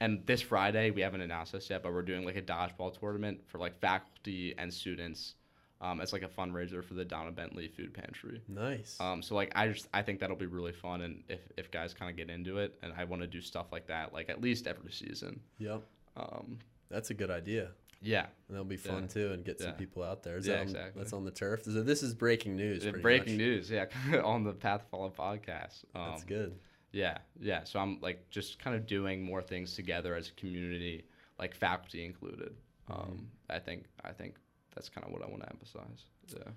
[0.02, 3.40] and this Friday, we haven't announced this yet, but we're doing like a dodgeball tournament
[3.46, 5.34] for like faculty and students
[5.80, 8.40] um, as like a fundraiser for the Donna Bentley Food Pantry.
[8.48, 8.96] Nice.
[9.00, 11.94] Um, so like I just I think that'll be really fun, and if if guys
[11.94, 14.40] kind of get into it, and I want to do stuff like that, like at
[14.40, 15.40] least every season.
[15.58, 15.82] yep.
[16.16, 16.58] Um,
[16.90, 17.70] That's a good idea.
[18.02, 19.06] yeah, And that'll be fun Yeah.
[19.08, 20.36] too and get some people out there.
[20.36, 21.00] Is Yeah, that on, exactly.
[21.00, 21.62] That's on the turf.
[21.64, 22.84] So this is breaking news.
[23.00, 23.38] Breaking much.
[23.38, 23.86] news, yeah,
[24.24, 25.84] on the Path Follow podcast.
[25.94, 26.58] Um, That's good.
[26.92, 27.64] Yeah, yeah.
[27.64, 31.04] So I'm like just kind of doing more things together as a community,
[31.38, 32.54] like faculty included.
[32.88, 34.36] Um, I think I think
[34.74, 36.04] that's kind of what I want to emphasize.
[36.28, 36.50] Yeah.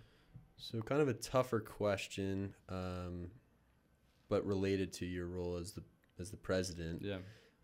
[0.58, 2.54] So kind of a tougher question.
[2.70, 3.30] Um,
[4.28, 5.84] but related to your role as the
[6.20, 7.02] as the president.
[7.02, 7.18] Yeah.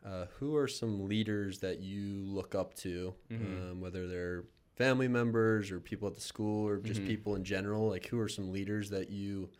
[0.05, 3.71] Uh, who are some leaders that you look up to, Mhm.
[3.71, 7.07] um, whether they're family members or people at the school or just Mhm.
[7.07, 7.87] people in general?
[7.87, 9.51] Like, who are some leaders that you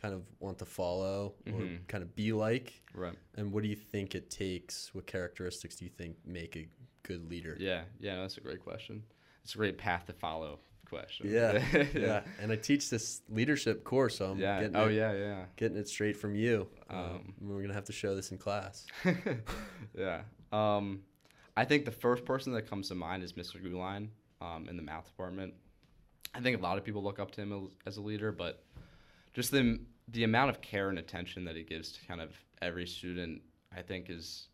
[0.00, 1.86] kind of want to follow or Mhm.
[1.88, 2.82] kind of be like?
[2.94, 3.16] Right.
[3.36, 4.94] And what do you think it takes?
[4.94, 6.68] What characteristics do you think make a
[7.02, 7.56] good leader?
[7.58, 7.84] Yeah.
[7.98, 8.16] Yeah.
[8.20, 9.02] That's a great question.
[9.42, 11.28] It's a great path to follow question.
[11.30, 11.62] Yeah,
[11.94, 12.24] yeah.
[12.40, 14.60] And I teach this leadership course, so I'm yeah.
[14.60, 15.12] getting Oh it, yeah.
[15.12, 15.44] Yeah.
[15.56, 16.68] getting it straight from you.
[16.88, 18.86] Um, Um, we're gonna have to show this in class.
[19.96, 20.22] yeah.
[20.52, 21.02] Um,
[21.56, 23.62] I think the first person that comes to mind is Mr.
[23.62, 24.08] Guline
[24.40, 25.54] um, in the math department.
[26.34, 28.64] I think a lot of people look up to him as- as a leader, but
[29.32, 29.78] just the
[30.12, 32.30] the amount of care and attention that he gives to kind of
[32.62, 33.42] every student,
[33.76, 34.48] I think is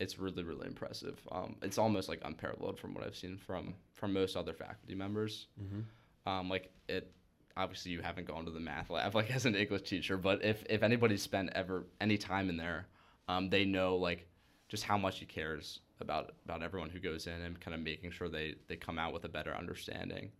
[0.00, 1.18] it's really really impressive.
[1.32, 5.48] Um, it's almost like unparalleled from what I've seen from from most other faculty members.
[5.60, 5.84] Mhm.
[6.30, 7.12] Um, like it,
[7.56, 10.64] obviously you haven't gone to the math lab like as an English teacher, but if
[10.70, 12.86] if anybody's spent ever any time in there,
[13.28, 14.28] um, they know like
[14.68, 18.10] just how much he cares about about everyone who goes in and kind of making
[18.12, 20.30] sure they they come out with a better understanding.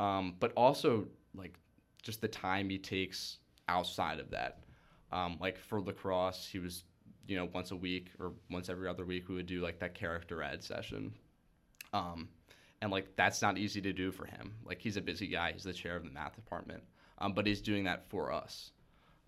[0.00, 1.58] Um, but also like
[2.02, 4.60] just the time he takes outside of that.
[5.12, 6.84] Um, like for lacrosse, he was
[7.26, 9.94] you know once a week or once every other week we would do like that
[9.94, 11.12] character ed session.
[11.92, 12.28] Um,
[12.82, 14.54] and like that's not easy to do for him.
[14.64, 15.52] Like he's a busy guy.
[15.52, 16.82] He's the chair of the math department,
[17.18, 18.72] um, but he's doing that for us.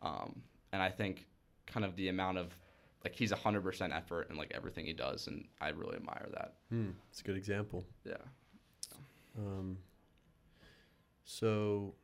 [0.02, 1.26] Um, and I think
[1.66, 2.56] kind of the amount of
[3.04, 6.54] like he's hundred percent effort in like everything he does, and I really admire that.
[6.70, 7.84] Hmm, it's a good example.
[8.04, 8.14] Yeah.
[9.38, 9.78] Um,
[11.24, 11.94] so,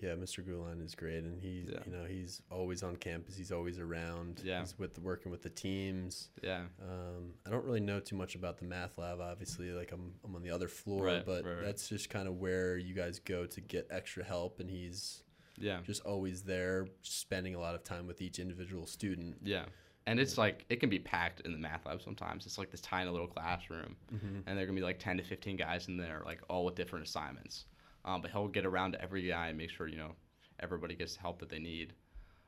[0.00, 0.44] yeah, Mr.
[0.46, 1.80] Gulan is great, and he's Yeah.
[1.86, 3.36] you know he's always on campus.
[3.36, 4.40] He's always around.
[4.44, 4.60] Yeah.
[4.60, 6.30] he's with working with the teams.
[6.42, 6.66] Yeah.
[6.82, 9.20] Um, I don't really know too much about the math lab.
[9.20, 11.64] Obviously, like I'm I'm on the other floor, Right, but right, right.
[11.64, 15.22] that's just kind of where you guys go to get extra help, and he's
[15.56, 15.80] Yeah.
[15.82, 19.38] just always there, spending a lot of time with each individual student.
[19.42, 19.66] Yeah.
[20.06, 22.46] And it's like it can be packed in the math lab sometimes.
[22.46, 24.44] It's like this tiny little classroom, Mhm.
[24.46, 27.04] and there can be like ten to fifteen guys in there, like all with different
[27.04, 27.66] assignments.
[28.08, 30.12] Um, but he'll get around to every guy and make sure you know
[30.60, 31.92] everybody gets the help that they need.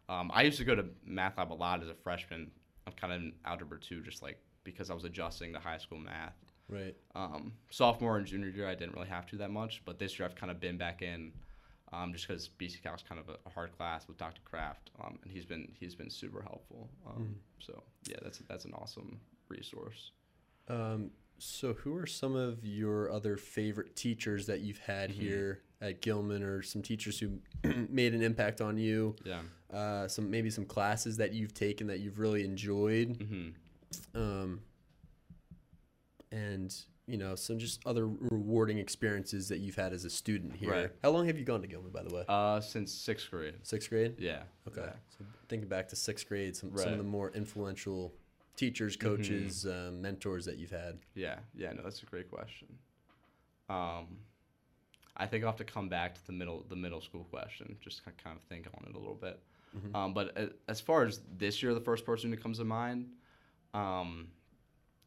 [0.09, 2.51] Um, I used to go to math lab a lot as a freshman.
[2.87, 5.99] I'm kind of in algebra two, just like because I was adjusting to high school
[5.99, 6.35] math.
[6.69, 6.97] Right.
[7.15, 10.27] Um, sophomore and junior year, I didn't really have to that much, but this year
[10.27, 11.33] I've kind of been back in,
[11.93, 14.41] um, just because BC Calc's kind of a, a hard class with Dr.
[14.45, 16.89] Kraft, um, and he's been he's been super helpful.
[17.07, 20.13] Um, So yeah, that's that's an awesome resource.
[21.43, 25.15] So, who are some of your other favorite teachers that you've had Mhm.
[25.15, 27.39] here at Gilman, or some teachers who
[27.89, 29.17] made an impact on you?
[29.25, 29.43] Yeah.
[29.71, 33.49] Uh, some maybe some classes that you've taken that you've really enjoyed, hmm
[34.15, 34.61] um,
[36.31, 36.77] and
[37.07, 40.71] you know some just other rewarding experiences that you've had as a student here.
[40.71, 40.91] Right.
[41.03, 42.25] How long have you gone to Gilman, by the way?
[42.29, 43.55] Uh, since sixth grade.
[43.63, 44.17] Sixth grade.
[44.19, 44.43] Yeah.
[44.69, 44.83] Okay.
[44.83, 44.93] Yeah.
[45.19, 48.13] So thinking back to sixth grade, some some of the more influential
[48.61, 50.99] teachers, coaches, um, mentors that you've had.
[51.15, 52.69] Yeah, yeah, no, that's a great question.
[53.71, 54.19] Um,
[55.17, 58.03] I think I'll have to come back to the middle, the middle school question, just
[58.05, 59.41] kind of think on it a little bit.
[59.75, 59.95] Mhm.
[59.97, 63.09] Um, but as far as this year, the first person who comes to mind
[63.73, 64.29] um,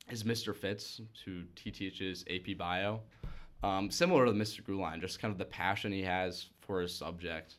[0.10, 0.56] is Mr.
[0.56, 3.02] Fitz, who he teaches AP Bio.
[3.62, 4.64] Um, similar to Mr.
[4.64, 7.58] Guline, just kind of the passion he has for his subject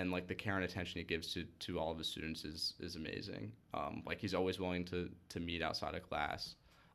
[0.00, 2.74] and like the care and attention he gives to, to all of his students is
[2.80, 3.52] is amazing.
[3.74, 6.54] Um, like he's always willing to to meet outside of class,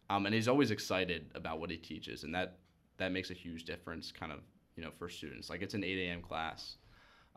[0.10, 2.58] um, and he's always excited about what he teaches, and that
[2.98, 4.40] that makes a huge difference, kind of
[4.76, 5.50] you know for students.
[5.50, 6.22] Like it's an 8 a.m.
[6.22, 6.78] class,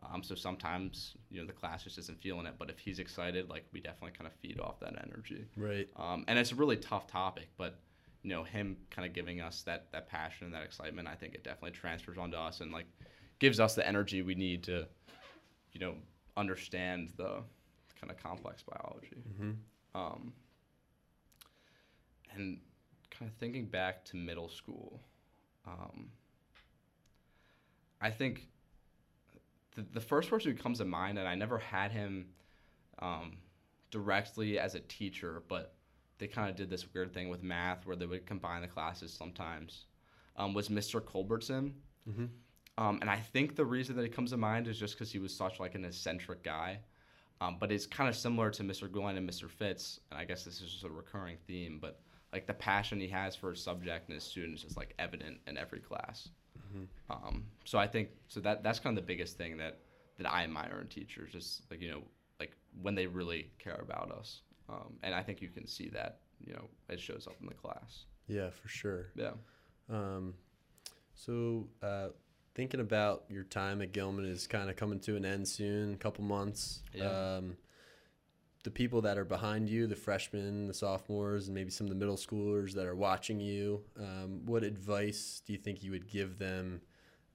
[0.03, 3.51] um, so sometimes you know the class just isn't feeling it, but if he's excited,
[3.51, 5.45] like we definitely kind of feed off that energy.
[5.55, 5.89] Right.
[5.97, 7.79] Um, and it's a really tough topic, but
[8.23, 11.35] you know him kind of giving us that that passion and that excitement, I think
[11.35, 12.87] it definitely transfers onto us and like
[13.39, 14.89] gives us the energy we need to
[15.79, 15.95] you know
[16.37, 17.43] understand the
[18.01, 19.23] kind of complex biology.
[19.39, 19.53] hmm
[19.95, 20.33] Um,
[22.35, 22.61] and
[23.11, 25.01] kind of thinking back to middle school,
[25.67, 26.11] um,
[28.01, 28.49] I think
[29.75, 32.27] the, the first person who comes to mind, and I never had him
[33.01, 33.39] um,
[33.91, 35.75] directly as a teacher, but
[36.19, 39.13] they kind of did this weird thing with math where they would combine the classes
[39.13, 39.87] sometimes,
[40.37, 41.01] um, was Mr.
[41.01, 41.73] Culbertson.
[42.05, 42.27] hmm
[42.79, 45.19] Um, and I think the reason that it comes to mind is just because he
[45.19, 46.79] was such like an eccentric guy.
[47.41, 48.91] Um, but it's kind of similar to Mr.
[48.91, 49.49] Glenn and Mr.
[49.51, 51.79] Fitz, and I guess this is just a recurring theme.
[51.81, 52.01] But
[52.33, 55.57] like the passion he has for his subject and his students is like evident in
[55.57, 56.29] every class.
[56.73, 56.87] Mhm.
[57.11, 59.81] Um, so I think so that that's kind of the biggest thing that
[60.19, 62.03] that I admire in teachers is like you know
[62.41, 64.43] like when they really care about us.
[64.69, 67.55] Um, and I think you can see that you know it shows up in the
[67.55, 68.05] class.
[68.29, 69.07] Yeah, for sure.
[69.15, 69.33] Yeah.
[69.89, 70.35] Um,
[71.15, 72.09] so, uh,
[72.59, 75.97] thinking about your time at Gilman is kind of coming to an end soon, a
[75.97, 76.83] couple months.
[76.93, 77.37] Yeah.
[77.37, 77.57] Um,
[78.65, 81.95] the people that are behind you, the freshmen, the sophomores, and maybe some of the
[81.95, 86.41] middle schoolers that are watching you, um, what advice do you think you would give
[86.41, 86.81] them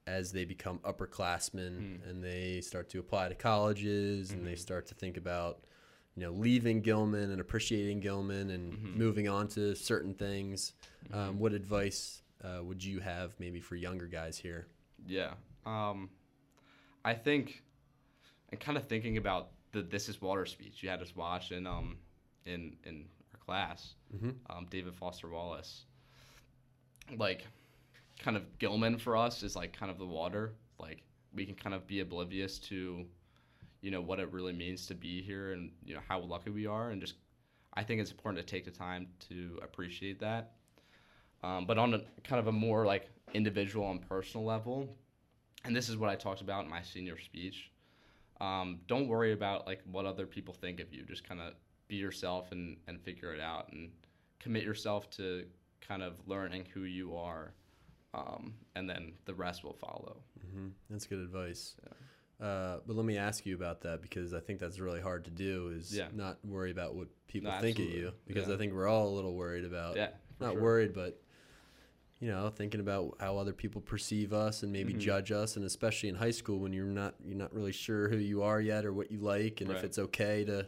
[0.06, 2.06] as they become upperclassmen Hmm.
[2.10, 4.58] and they start to apply to colleges and they Mhm.
[4.58, 5.64] start to think about,
[6.16, 8.94] you know, leaving Gilman and appreciating Gilman and Mhm.
[8.96, 10.74] moving on to certain things?
[11.10, 11.38] Um, Mhm.
[11.38, 14.66] what advice uh, would you have maybe for younger guys here?
[15.06, 15.34] Yeah.
[15.66, 16.10] Um,
[17.04, 17.62] I think,
[18.50, 21.66] and kind of thinking about the "This Is Water" speech you had us watch in
[21.66, 21.98] um
[22.46, 25.84] in in our class, hmm um, David Foster Wallace.
[27.16, 27.46] Like,
[28.18, 30.54] kind of Gilman for us is like kind of the water.
[30.78, 31.02] Like
[31.34, 33.04] we can kind of be oblivious to,
[33.82, 36.66] you know, what it really means to be here and you know how lucky we
[36.66, 37.14] are, and just
[37.74, 40.52] I think it's important to take the time to appreciate that.
[41.44, 44.96] Um, but on a kind of a more like individual and personal level,
[45.64, 47.70] and this is what I talked about in my senior speech.
[48.40, 51.02] Um, don't worry about like what other people think of you.
[51.04, 51.52] Just kind of
[51.88, 53.90] be yourself and, and figure it out and
[54.40, 55.44] commit yourself to
[55.86, 57.52] kind of learning who you are,
[58.14, 60.16] um, and then the rest will follow.
[60.50, 61.76] hmm That's good advice.
[62.40, 65.30] Uh, but let me ask you about that because I think that's really hard to
[65.30, 65.72] do.
[65.76, 66.08] Is Yeah.
[66.14, 68.54] not worry about what people No, think of you because Yeah.
[68.54, 69.96] I think we're all a little worried about.
[69.96, 70.08] yeah,
[70.40, 70.62] not sure.
[70.62, 71.20] worried, but
[72.24, 74.98] you know, thinking about how other people perceive us and maybe Mhm.
[74.98, 78.16] judge us, and especially in high school when you're not you're not really sure who
[78.16, 80.66] you are yet or what you like, and if it's okay to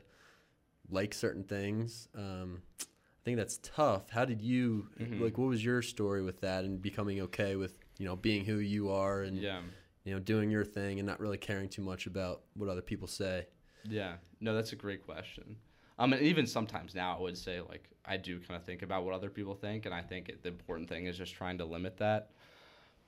[0.90, 2.08] like certain things.
[2.14, 4.10] Um, I think that's tough.
[4.10, 5.18] How did you Mhm.
[5.18, 5.38] like?
[5.38, 8.90] What was your story with that and becoming okay with you know being who you
[8.90, 9.62] are and Yeah.
[10.04, 13.08] you know doing your thing and not really caring too much about what other people
[13.08, 13.46] say?
[13.88, 15.56] Yeah, no, that's a great question.
[15.98, 19.04] Um, and even sometimes now, I would say like I do kind of think about
[19.04, 21.64] what other people think, and I think it, the important thing is just trying to
[21.64, 22.30] limit that.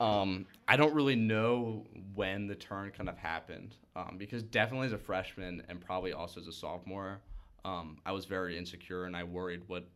[0.00, 4.92] Um, I don't really know when the turn kind of happened, um, because definitely as
[4.92, 7.20] a freshman and probably also as a sophomore,
[7.64, 9.88] um, I was very insecure and I worried what,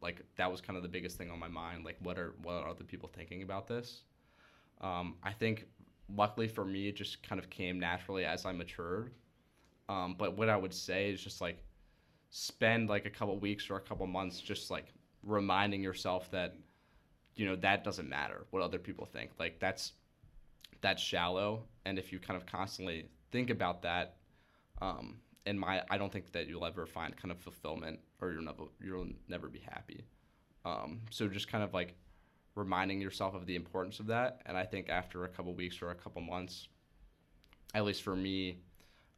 [0.00, 2.54] like that was kind of the biggest thing on my mind, like what are what
[2.54, 4.02] are other people thinking about this?
[4.80, 5.66] Um, I think
[6.16, 9.10] luckily for me, it just kind of came naturally as I matured.
[9.88, 11.58] Um, but what I would say is just like
[12.30, 16.54] spend like a couple weeks or a couple months just like reminding yourself that
[17.36, 19.30] you know that doesn't matter what other people think.
[19.38, 19.92] Like that's
[20.80, 24.16] that's shallow, and if you kind of constantly think about that,
[24.80, 28.42] um, in my I don't think that you'll ever find kind of fulfillment or you'll
[28.42, 30.04] never you'll never be happy.
[30.64, 31.94] Um, so just kind of like
[32.54, 35.90] reminding yourself of the importance of that, and I think after a couple weeks or
[35.90, 36.68] a couple months,
[37.74, 38.58] at least for me,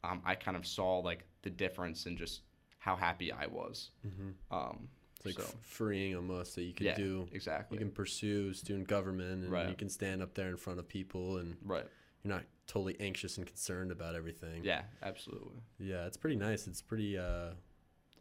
[0.05, 2.43] um, I kind of saw like the difference in just
[2.81, 3.91] how happy I was.
[4.07, 4.31] Mm-hmm.
[4.55, 7.29] Um, It's like so freeing almost that you can yeah, do.
[7.33, 7.77] exactly.
[7.79, 9.69] You can pursue student government and Right.
[9.69, 11.87] you can stand up there in front of people and right.
[12.25, 14.65] you're not totally anxious and concerned about everything.
[14.65, 15.61] Yeah, absolutely.
[15.79, 16.67] Yeah, it's pretty nice.
[16.67, 17.17] It's pretty.
[17.19, 17.51] Uh,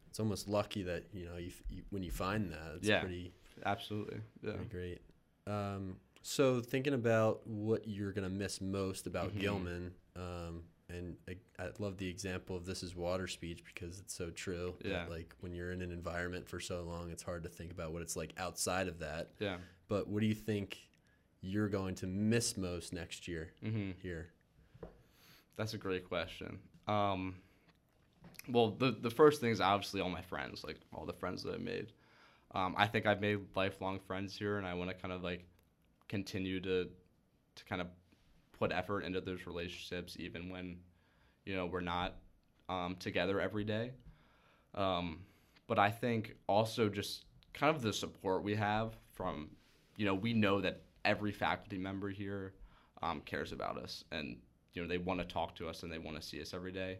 [0.09, 2.75] it's almost lucky that you know you, you when you find that.
[2.77, 2.99] It's Yeah.
[3.01, 3.31] pretty
[3.65, 4.19] Absolutely.
[4.41, 4.53] Yeah.
[4.69, 5.01] great.
[5.47, 9.39] Um, so thinking about what you're gonna miss most about Mhm.
[9.39, 14.13] Gilman, um, and I, I love the example of this is water speech because it's
[14.13, 14.75] so true.
[14.83, 15.05] Yeah.
[15.09, 18.01] like when you're in an environment for so long, it's hard to think about what
[18.01, 19.29] it's like outside of that.
[19.39, 19.57] Yeah.
[19.87, 20.77] But what do you think
[21.41, 24.27] you're going to miss most next year hmm here?
[25.55, 26.59] That's a great question.
[26.87, 27.35] Um,
[28.47, 31.55] well, the the first thing is obviously all my friends, like all the friends that
[31.55, 31.91] I made.
[32.55, 35.45] Um, I think I've made lifelong friends here, and I want to kind of like
[36.07, 36.87] continue to
[37.55, 37.87] to kind of
[38.59, 40.77] put effort into those relationships, even when
[41.45, 42.15] you know we're not
[42.67, 43.91] um, together every day.
[44.75, 45.19] Um,
[45.67, 49.49] but I think also just kind of the support we have from,
[49.97, 52.53] you know, we know that every faculty member here
[53.01, 54.37] um, cares about us, and
[54.73, 56.71] you know they want to talk to us and they want to see us every
[56.71, 56.99] day.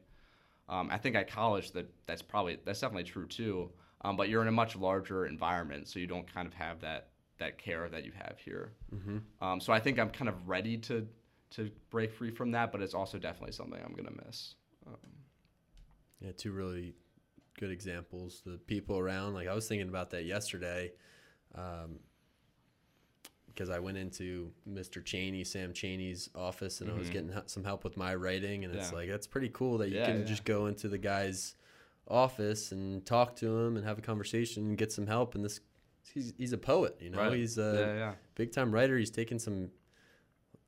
[0.69, 3.69] Um, I think at college that that's probably that's definitely true too.
[4.01, 7.09] Um, but you're in a much larger environment, so you don't kind of have that
[7.37, 8.71] that care that you have here.
[8.93, 9.17] Mm-hmm.
[9.45, 11.07] Um, so I think I'm kind of ready to
[11.51, 14.55] to break free from that, but it's also definitely something I'm gonna miss.
[14.87, 14.95] Um,
[16.21, 16.95] Yeah, two really
[17.59, 18.41] good examples.
[18.45, 20.91] The people around, like I was thinking about that yesterday,
[21.55, 21.99] um,
[23.47, 25.03] because I went into Mr.
[25.03, 27.11] Cheney, Sam Cheney's office, and I was Mhm.
[27.11, 28.97] getting some help with my writing, and it's Yeah.
[28.97, 30.23] like that's pretty cool that you Yeah, can yeah.
[30.25, 31.55] just go into the guy's
[32.07, 35.35] office and talk to him and have a conversation and get some help.
[35.35, 35.59] And this,
[36.13, 37.33] he's he's a poet, you know, Right.
[37.33, 37.71] he's a
[38.35, 38.97] big time writer.
[38.97, 39.71] He's taken some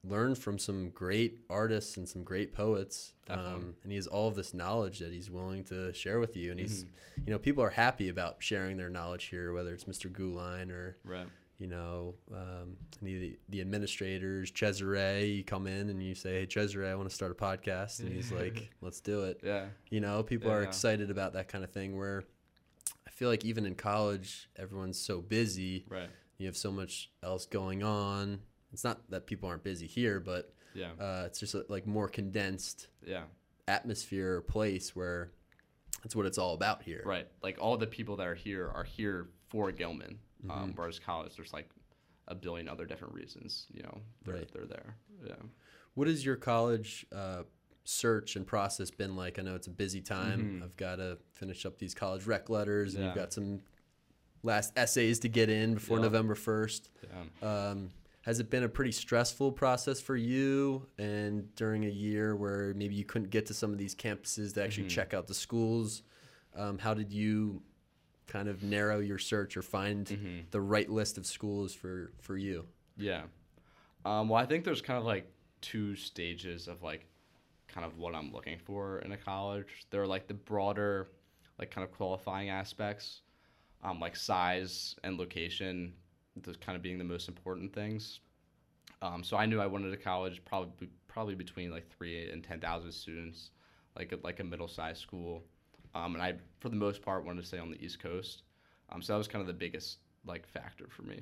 [0.03, 3.13] learned from some great artists and some great poets.
[3.29, 6.51] Um, and he has all of this knowledge that he's willing to share with you.
[6.51, 6.87] And he's, Mhm.
[7.27, 10.11] you know, people are happy about sharing their knowledge here, whether it's Mr.
[10.11, 11.27] Guline or, right.
[11.59, 16.39] you know, um, any of the, the administrators, Cesare, you come in and you say,
[16.39, 17.99] Hey, Cesare, I want to start a podcast.
[17.99, 19.39] And he's like, Let's do it.
[19.43, 19.67] Yeah.
[19.91, 20.67] You know, people are Yeah.
[20.67, 22.23] excited about that kind of thing where
[23.07, 25.85] I feel like even in college, everyone's so busy.
[25.87, 26.09] Right.
[26.39, 28.41] You have so much else going on.
[28.73, 30.91] It's not that people aren't busy here, but Yeah.
[30.99, 33.25] uh, it's just a, like more condensed Yeah.
[33.67, 35.31] atmosphere or place where
[36.03, 37.03] that's what it's all about here.
[37.05, 37.27] Right.
[37.43, 40.19] Like all the people that are here are here for Gilman.
[40.43, 40.51] Mm-hmm.
[40.51, 41.69] Um, whereas college, there's like
[42.27, 43.67] a billion other different reasons.
[43.73, 44.51] You know, they're, Right.
[44.53, 44.95] they're there.
[45.25, 45.35] Yeah.
[45.93, 47.43] What has your college uh,
[47.83, 49.37] search and process been like?
[49.37, 50.59] I know it's a busy time.
[50.61, 50.63] Mhm.
[50.63, 53.61] I've got to finish up these college rec letters, and you've got some
[54.43, 56.03] last essays to get in before Yep.
[56.03, 56.89] November 1st.
[57.41, 57.67] Yeah.
[57.69, 57.89] Um,
[58.21, 60.87] has it been a pretty stressful process for you?
[60.97, 64.63] And during a year where maybe you couldn't get to some of these campuses to
[64.63, 64.89] actually Mhm.
[64.89, 66.03] check out the schools,
[66.55, 67.63] um, how did you
[68.27, 70.49] kind of narrow your search or find Mhm.
[70.51, 72.67] the right list of schools for, for you?
[72.95, 73.25] Yeah.
[74.05, 77.07] Um, well, I think there's kind of like two stages of like
[77.67, 79.85] kind of what I'm looking for in a college.
[79.89, 81.09] There are like the broader,
[81.57, 83.21] like kind of qualifying aspects,
[83.83, 85.93] um, like size and location,
[86.37, 88.19] those kind of being the most important things.
[89.01, 92.59] Um, so I knew I wanted a college probably probably between like three and ten
[92.59, 93.51] thousand students,
[93.97, 95.43] like a, like a middle sized school.
[95.93, 98.43] Um, and I, for the most part, wanted to stay on the East Coast.
[98.89, 101.21] Um, so that was kind of the biggest like factor for me.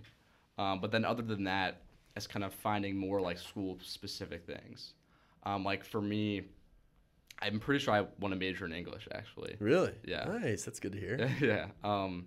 [0.58, 1.82] Um, but then other than that,
[2.16, 4.94] it's kind of finding more like school specific things.
[5.44, 6.44] Um, like for me,
[7.42, 9.56] I'm pretty sure I want to major in English actually.
[9.60, 9.94] Really?
[10.04, 10.26] Yeah.
[10.26, 10.66] Nice.
[10.66, 11.30] That's good to hear.
[11.42, 11.68] yeah.
[11.84, 12.26] Um,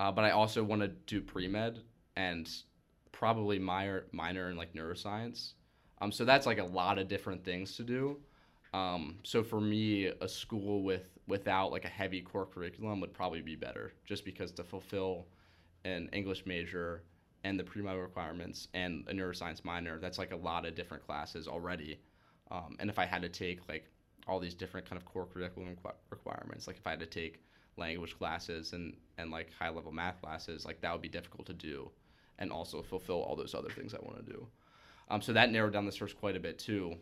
[0.00, 1.80] uh, but I also want to do pre med
[2.16, 2.50] and
[3.12, 5.52] probably minor minor in like neuroscience.
[6.00, 8.16] Um, so that's like a lot of different things to do.
[8.72, 13.42] Um, so for me, a school with without like a heavy core curriculum would probably
[13.42, 15.26] be better, just because to fulfill
[15.84, 17.02] an English major
[17.44, 21.06] and the pre med requirements and a neuroscience minor, that's like a lot of different
[21.06, 22.00] classes already.
[22.50, 23.84] Um, and if I had to take like
[24.26, 27.42] all these different kind of core curriculum requ- requirements, like if I had to take
[27.80, 31.52] language classes and and like high level math classes, like that would be difficult to
[31.52, 31.90] do,
[32.38, 34.46] and also fulfill all those other things I want to do.
[35.08, 36.94] Um, so that narrowed down the search quite a bit too.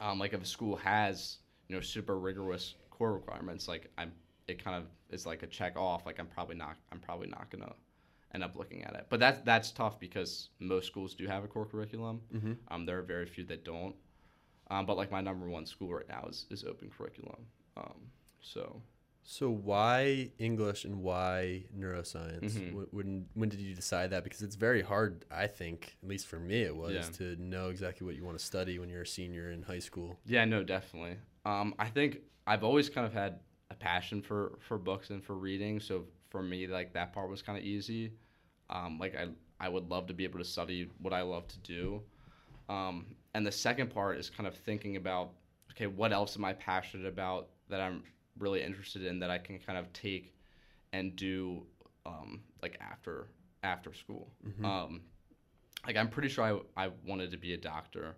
[0.00, 1.38] Um, like if a school has
[1.68, 4.12] you know super rigorous core requirements, like I'm,
[4.46, 6.06] it kind of is like a check off.
[6.06, 7.74] Like I'm probably not, I'm probably not gonna
[8.34, 9.06] end up looking at it.
[9.10, 12.20] But that's that's tough because most schools do have a core curriculum.
[12.34, 12.52] Mm-hmm.
[12.68, 13.94] Um, there are very few that don't.
[14.70, 17.46] Um, but like my number one school right now is, is open curriculum.
[17.76, 17.94] Um,
[18.40, 18.82] so
[19.22, 22.54] So why English and why neuroscience?
[22.58, 22.92] Mhm.
[22.92, 24.24] When when did you decide that?
[24.24, 27.10] Because it's very hard, I think, at least for me, it was Yeah.
[27.18, 30.18] to know exactly what you want to study when you're a senior in high school.
[30.24, 31.18] yeah, no, definitely.
[31.44, 33.40] Um, I think I've always kind of had
[33.70, 35.78] a passion for for books and for reading.
[35.78, 38.12] So for me, like that part was kind of easy.
[38.70, 39.28] Um, like I
[39.60, 42.02] I would love to be able to study what I love to do.
[42.70, 45.34] Um, and the second part is kind of thinking about
[45.72, 48.02] okay, what else am I passionate about that I'm
[48.38, 50.34] really interested in that I can kind of take
[50.92, 51.66] and do
[52.06, 53.28] um, like after
[53.62, 54.30] after school.
[54.46, 54.64] Mhm.
[54.64, 55.00] Um,
[55.86, 56.44] like I'm pretty sure
[56.76, 58.16] I, I wanted to be a doctor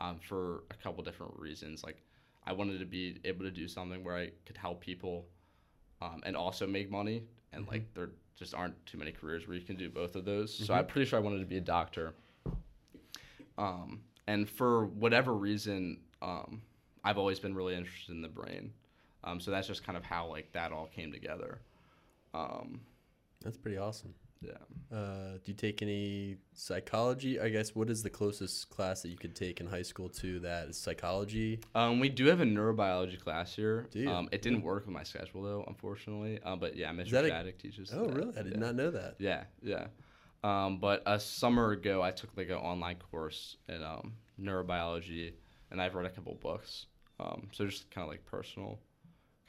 [0.00, 1.82] um, for a couple different reasons.
[1.84, 2.02] Like
[2.46, 5.26] I wanted to be able to do something where I could help people
[6.02, 7.24] um, and also make money.
[7.52, 10.54] And like there just aren't too many careers where you can do both of those.
[10.54, 12.14] So I'm pretty sure I wanted to be a doctor.
[13.56, 16.62] Um, and for whatever reason, um,
[17.04, 18.72] I've always been really interested in the brain.
[19.24, 21.60] Um, so that's just kind of how like that all came together.
[22.34, 22.80] Um,
[23.42, 24.14] That's pretty awesome.
[24.40, 24.96] yeah.
[24.96, 27.40] Uh, do you take any psychology?
[27.40, 30.40] I guess what is the closest class that you could take in high school to
[30.40, 31.60] that is psychology?
[31.74, 33.86] Um, we do have a neurobiology class here.
[33.90, 34.10] Do you?
[34.10, 36.40] Um, it didn't work with my schedule though, unfortunately.
[36.44, 37.10] Uh, but yeah, Mr.
[37.10, 37.92] that a- Shattuck teaches.
[37.94, 38.14] Oh, that.
[38.14, 38.36] really?
[38.38, 38.58] I did yeah.
[38.58, 39.14] not know that.
[39.18, 39.86] Yeah, yeah.
[40.42, 45.32] Um, but a summer ago, I took like an online course in um, neurobiology,
[45.70, 46.86] and I've read a couple books.
[47.18, 48.78] Um, so just kind of like personal,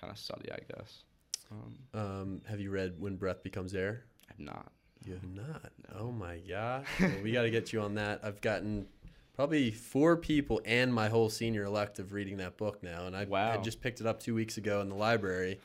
[0.05, 1.03] kind of study, I guess.
[1.51, 4.03] Um, Um, have you read When Breath Becomes Air?
[4.29, 4.71] I've not.
[5.03, 5.71] You have not.
[5.97, 6.87] Oh my gosh.
[6.99, 8.21] Well, we got to get you on that.
[8.23, 8.87] I've gotten
[9.33, 13.57] probably four people and my whole senior elective reading that book now, and I, I
[13.57, 15.59] just picked it up two weeks ago in the library.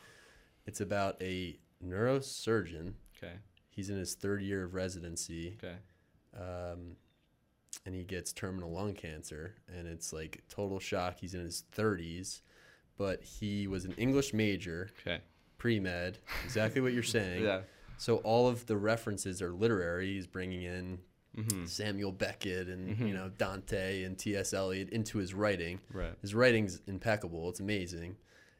[0.66, 2.92] It's about a neurosurgeon.
[3.16, 3.32] Okay.
[3.70, 5.76] He's in his third year of residency, Okay.
[6.36, 6.96] um,
[7.86, 11.18] and he gets terminal lung cancer, and it's like total shock.
[11.20, 12.40] He's in his 30s,
[13.00, 15.20] but he was an English major, Okay.
[15.56, 17.42] pre med, exactly what you're saying.
[17.42, 17.62] Yeah.
[17.96, 20.12] So all of the references are literary.
[20.14, 20.98] He's bringing in
[21.38, 21.64] Mm-hmm.
[21.66, 23.14] Samuel Beckett and you Mhm.
[23.14, 24.52] know Dante and T.S.
[24.52, 25.78] Eliot into his writing.
[25.92, 26.12] Right.
[26.20, 27.48] His writing's impeccable.
[27.50, 28.16] It's amazing,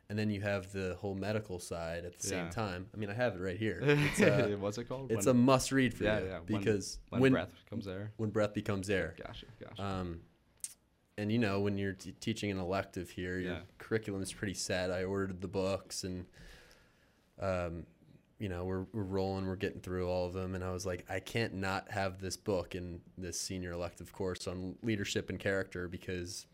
[0.08, 2.42] and then you have the whole medical side at the Yeah.
[2.44, 2.86] same time.
[2.94, 3.80] I mean, I have it right here.
[4.06, 5.10] It's, uh, What's it called?
[5.10, 6.38] it's when, a must read for yeah, you yeah.
[6.46, 8.12] Because when, when breath comes there.
[8.18, 9.14] when breath becomes air.
[9.26, 9.82] Gotcha, gotcha.
[9.82, 10.20] Um,
[11.20, 13.60] and you know, when you're t- teaching an elective here, your Yeah.
[13.78, 14.90] curriculum is pretty set.
[14.90, 16.26] I ordered the books, and
[17.38, 17.86] um,
[18.38, 21.04] you know, we're we're rolling, we're getting through all of them, and I was like,
[21.10, 25.88] I can't not have this book in this senior elective course on leadership and character
[25.88, 26.46] because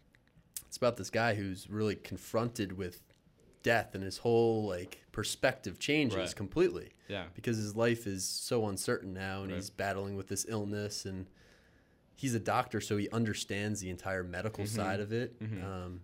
[0.67, 3.03] it's about this guy who's really confronted with
[3.63, 6.35] death, and his whole like perspective changes Right.
[6.37, 7.27] completely yeah.
[7.35, 9.57] because his life is so uncertain now and Right.
[9.57, 11.27] he's battling with this illness and
[12.17, 14.69] he's a doctor so he understands the entire medical Mhm.
[14.69, 15.63] side of it Mhm.
[15.63, 16.01] um,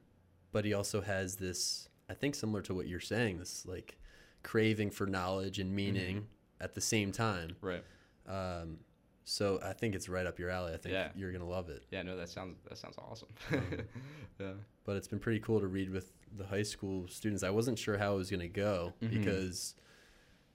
[0.52, 3.98] but he also has this i think similar to what you're saying this like
[4.42, 6.62] craving for knowledge and meaning Mm-hmm.
[6.64, 7.82] at the same time Right.
[8.26, 8.78] um,
[9.24, 11.10] so i think it's right up your alley i think Yeah.
[11.16, 12.02] you're gonna love it Yeah.
[12.02, 13.28] No, that sounds that sounds awesome.
[13.52, 13.62] Um,
[14.40, 14.52] yeah.
[14.84, 17.96] but it's been pretty cool to read with the high school students i wasn't sure
[17.98, 19.10] how it was gonna go Mhm.
[19.10, 19.74] because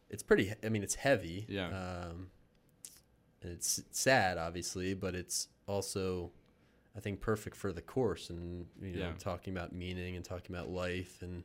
[0.10, 1.70] it's pretty i mean it's heavy Yeah.
[1.70, 2.30] um,
[3.48, 6.30] and it's sad obviously but it's also
[6.96, 9.12] i think perfect for the course and you know Yeah.
[9.20, 11.44] talking about meaning and talking about life and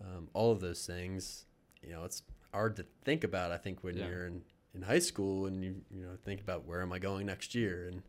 [0.00, 1.44] um, all of those things
[1.82, 2.22] you know it's
[2.52, 4.06] hard to think about i think when Yeah.
[4.06, 4.42] you're in,
[4.74, 7.86] in high school and you you know think about where am i going next year
[7.88, 8.02] and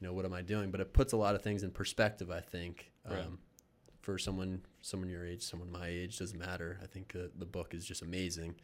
[0.00, 2.30] you know what am i doing but it puts a lot of things in perspective
[2.30, 3.28] i think um, Right.
[4.00, 7.74] for someone someone your age someone my age doesn't matter i think uh, the book
[7.74, 8.54] is just amazing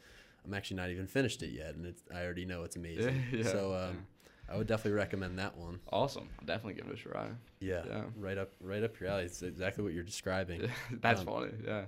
[0.48, 3.42] i'm actually not even finished it yet and it's, i already know it's amazing Yeah,
[3.44, 3.86] so yeah.
[3.88, 4.06] um,
[4.48, 6.28] i would definitely recommend that one Awesome.
[6.40, 7.28] I'll definitely give it a try.
[7.60, 8.04] yeah, Yeah.
[8.16, 10.70] right up right up your alley it's exactly what you're describing
[11.02, 11.50] That's Um, funny.
[11.66, 11.84] Yeah.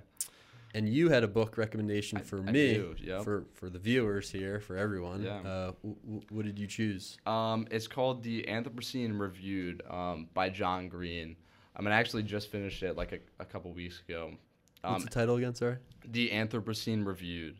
[0.75, 3.23] and you had a book recommendation I- for I me do, yep.
[3.23, 5.37] for for the viewers here for everyone Yeah.
[5.39, 10.49] uh, w- w- what did you choose Um, it's called The Anthropocene Reviewed um, by
[10.49, 11.35] John Green.
[11.75, 14.33] I mean, I actually just finished it like a, a couple weeks ago.
[14.81, 17.55] what's Um, the title again sorry the Anthropocene Reviewed.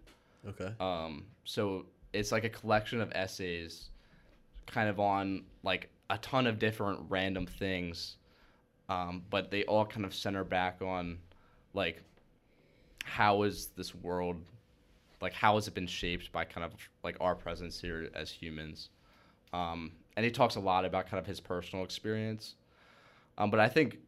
[0.47, 0.73] Okay.
[0.79, 3.89] Um, so it's like a collection of essays,
[4.67, 8.17] kind of on like a ton of different random things,
[8.89, 11.17] um, but they all kind of center back on
[11.73, 12.03] like
[13.03, 14.37] how is this world,
[15.21, 16.73] like how has it been shaped by kind of
[17.03, 18.89] like our presence here as humans,
[19.53, 22.55] um, and he talks a lot about kind of his personal experience,
[23.37, 23.99] um, but I think,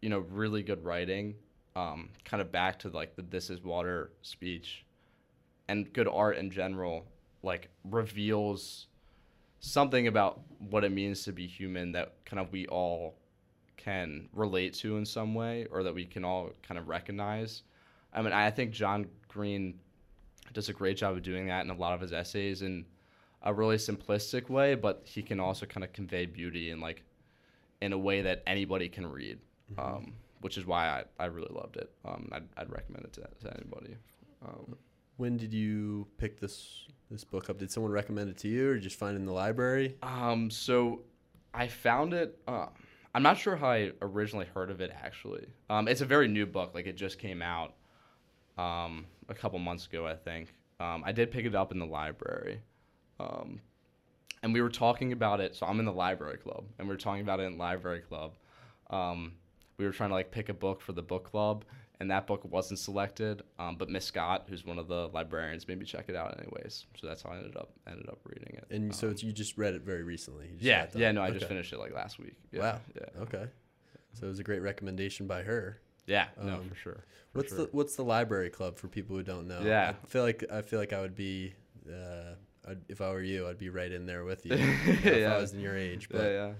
[0.00, 1.34] you know, really good writing,
[1.76, 4.84] um, kind of back to like the "This Is Water" speech
[5.68, 7.06] and good art in general
[7.42, 8.86] like reveals
[9.60, 13.14] something about what it means to be human that kind of we all
[13.76, 17.62] can relate to in some way or that we can all kind of recognize.
[18.12, 19.78] I mean, I think John Green
[20.52, 22.86] does a great job of doing that in a lot of his essays in
[23.42, 27.02] a really simplistic way, but he can also kind of convey beauty in like
[27.80, 29.38] in a way that anybody can read,
[29.76, 31.90] um, which is why I, I really loved it.
[32.04, 33.96] Um, I'd, I'd recommend it to, to anybody.
[34.46, 34.76] Um,
[35.16, 38.78] when did you pick this this book up did someone recommend it to you or
[38.78, 41.02] just find it in the library Um, so
[41.54, 42.38] I found it.
[42.48, 42.66] Uh,
[43.14, 44.90] I'm not sure how I originally heard of it.
[44.92, 46.74] Actually, um, it's a very new book.
[46.74, 47.74] Like it just came out
[48.58, 50.52] um, a couple months ago, I think.
[50.80, 52.60] Um, I did pick it up in the library,
[53.20, 53.60] um,
[54.42, 55.54] and we were talking about it.
[55.54, 58.32] So I'm in the library club, and we were talking about it in library club.
[58.90, 59.34] Um,
[59.78, 61.64] we were trying to like pick a book for the book club,
[62.04, 63.42] and that book wasn't selected.
[63.58, 66.84] Um, but Miss Scott, who's one of the librarians, made me check it out anyways.
[67.00, 68.66] So that's how I ended up ended up reading it.
[68.70, 71.46] and so Um, it's, you just read it very recently yeah, yeah, no, I just
[71.46, 72.34] finished it like last week.
[72.52, 72.80] Yeah, Wow.
[72.94, 73.22] Yeah.
[73.22, 73.46] Okay.
[74.12, 75.80] So it was a great recommendation by her.
[76.06, 76.26] Yeah.
[76.42, 77.04] No, Um, for sure.
[77.32, 77.58] for What's sure.
[77.64, 79.60] the What's the library club for people who don't know?
[79.62, 79.94] Yeah.
[80.02, 81.54] I feel like I feel like I would be,
[81.90, 82.34] uh,
[82.68, 84.52] I'd, if I were you, I'd be right in there with you.
[84.58, 85.34] if Yeah.
[85.34, 86.52] I was in your age, but yeah, yeah.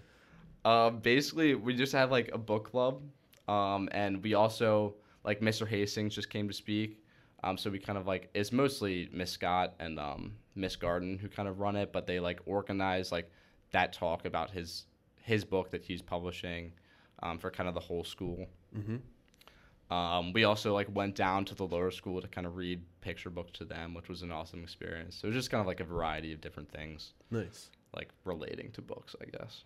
[0.86, 3.02] Um, basically, we just have like a book club,
[3.48, 4.94] um, and we also
[5.24, 5.66] like Mr.
[5.66, 7.00] Hastings just came to speak.
[7.42, 11.28] Um, so we kind of like it's mostly Miss Scott and um, Miss Garden who
[11.28, 13.30] kind of run it, but they like organize like
[13.72, 14.86] that talk about his
[15.22, 16.72] his book that he's publishing
[17.22, 18.46] um, for kind of the whole school.
[18.74, 18.96] hmm
[19.90, 23.30] Um, we also like went down to the lower school to kind of read picture
[23.30, 25.16] books to them, which was an awesome experience.
[25.16, 27.70] So it was just kind of like a variety of different things, nice.
[27.94, 29.64] like relating to books, I guess.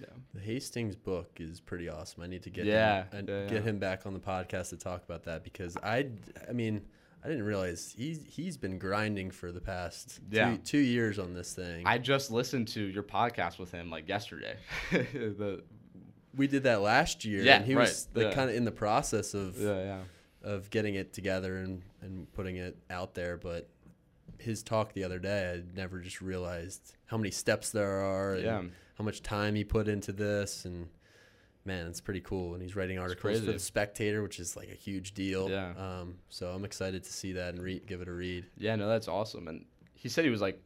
[0.00, 0.06] Yeah.
[0.34, 2.22] The Hastings book is pretty awesome.
[2.22, 4.76] I need to get Yeah, him, and yeah, get him back on the podcast to
[4.76, 6.08] talk about that because I,
[6.48, 6.82] I mean,
[7.24, 10.50] I didn't realize he's he's been grinding for the past Yeah.
[10.52, 11.86] two, two years on this thing.
[11.86, 14.56] I just listened to your podcast with him like yesterday.
[14.92, 15.62] the,
[16.36, 18.32] we did that last year, Yeah, and he right, was like yeah.
[18.34, 20.00] kind of in the process of yeah, yeah.
[20.42, 23.36] of getting it together and, and putting it out there.
[23.38, 23.68] But
[24.38, 28.44] his talk the other day, I never just realized how many steps there are and
[28.44, 28.62] Yeah.
[28.98, 30.64] How much time he put into this.
[30.64, 30.88] And
[31.64, 32.54] man, it's pretty cool.
[32.54, 35.50] And he's writing articles for the Spectator, which is like a huge deal.
[35.50, 35.72] Yeah.
[35.76, 38.46] Um, so I'm excited to see that and re- give it a read.
[38.56, 39.48] Yeah, no, that's awesome.
[39.48, 40.62] And he said he was like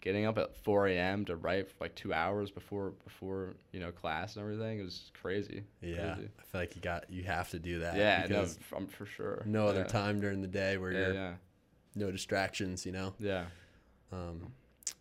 [0.00, 1.24] getting up at 4 a.m.
[1.24, 4.78] to write for like two hours before before you know class and everything.
[4.78, 5.64] It was crazy.
[5.82, 6.28] Yeah, Crazy.
[6.38, 7.96] I feel like you got you have to do that.
[7.96, 9.42] Yeah, no, because f- um, for sure.
[9.44, 9.86] no other Yeah.
[9.86, 11.32] time during the day where Yeah, you're yeah,
[11.96, 13.12] no distractions, you know.
[13.18, 13.46] yeah.
[14.12, 14.52] Um,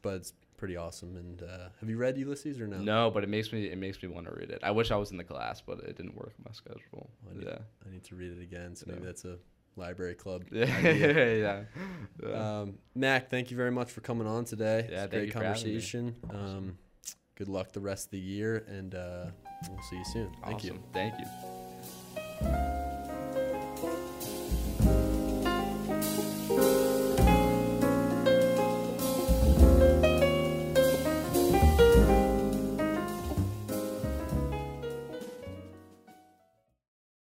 [0.01, 1.15] but it's pretty awesome.
[1.15, 2.77] And uh, have you read Ulysses or no?
[2.77, 4.59] No, but it makes me it makes me want to read it.
[4.63, 7.09] I wish I was in the class, but it didn't work my schedule.
[7.29, 7.57] I need, Yeah.
[7.87, 8.75] I need to read it again.
[8.75, 8.93] So Yeah.
[8.95, 9.37] maybe that's a
[9.75, 10.43] library club.
[10.51, 11.63] Yeah, yeah.
[12.21, 12.59] yeah.
[12.61, 14.79] Um, Mac, thank you very much for coming on today.
[14.79, 16.15] Yeah, it's a thank great you conversation.
[16.29, 16.39] Awesome.
[16.57, 16.77] Um,
[17.35, 19.25] good luck the rest of the year, and uh,
[19.69, 20.31] we'll see you soon.
[20.43, 20.71] Thank you.
[20.71, 20.83] Awesome.
[20.93, 22.76] Thank you.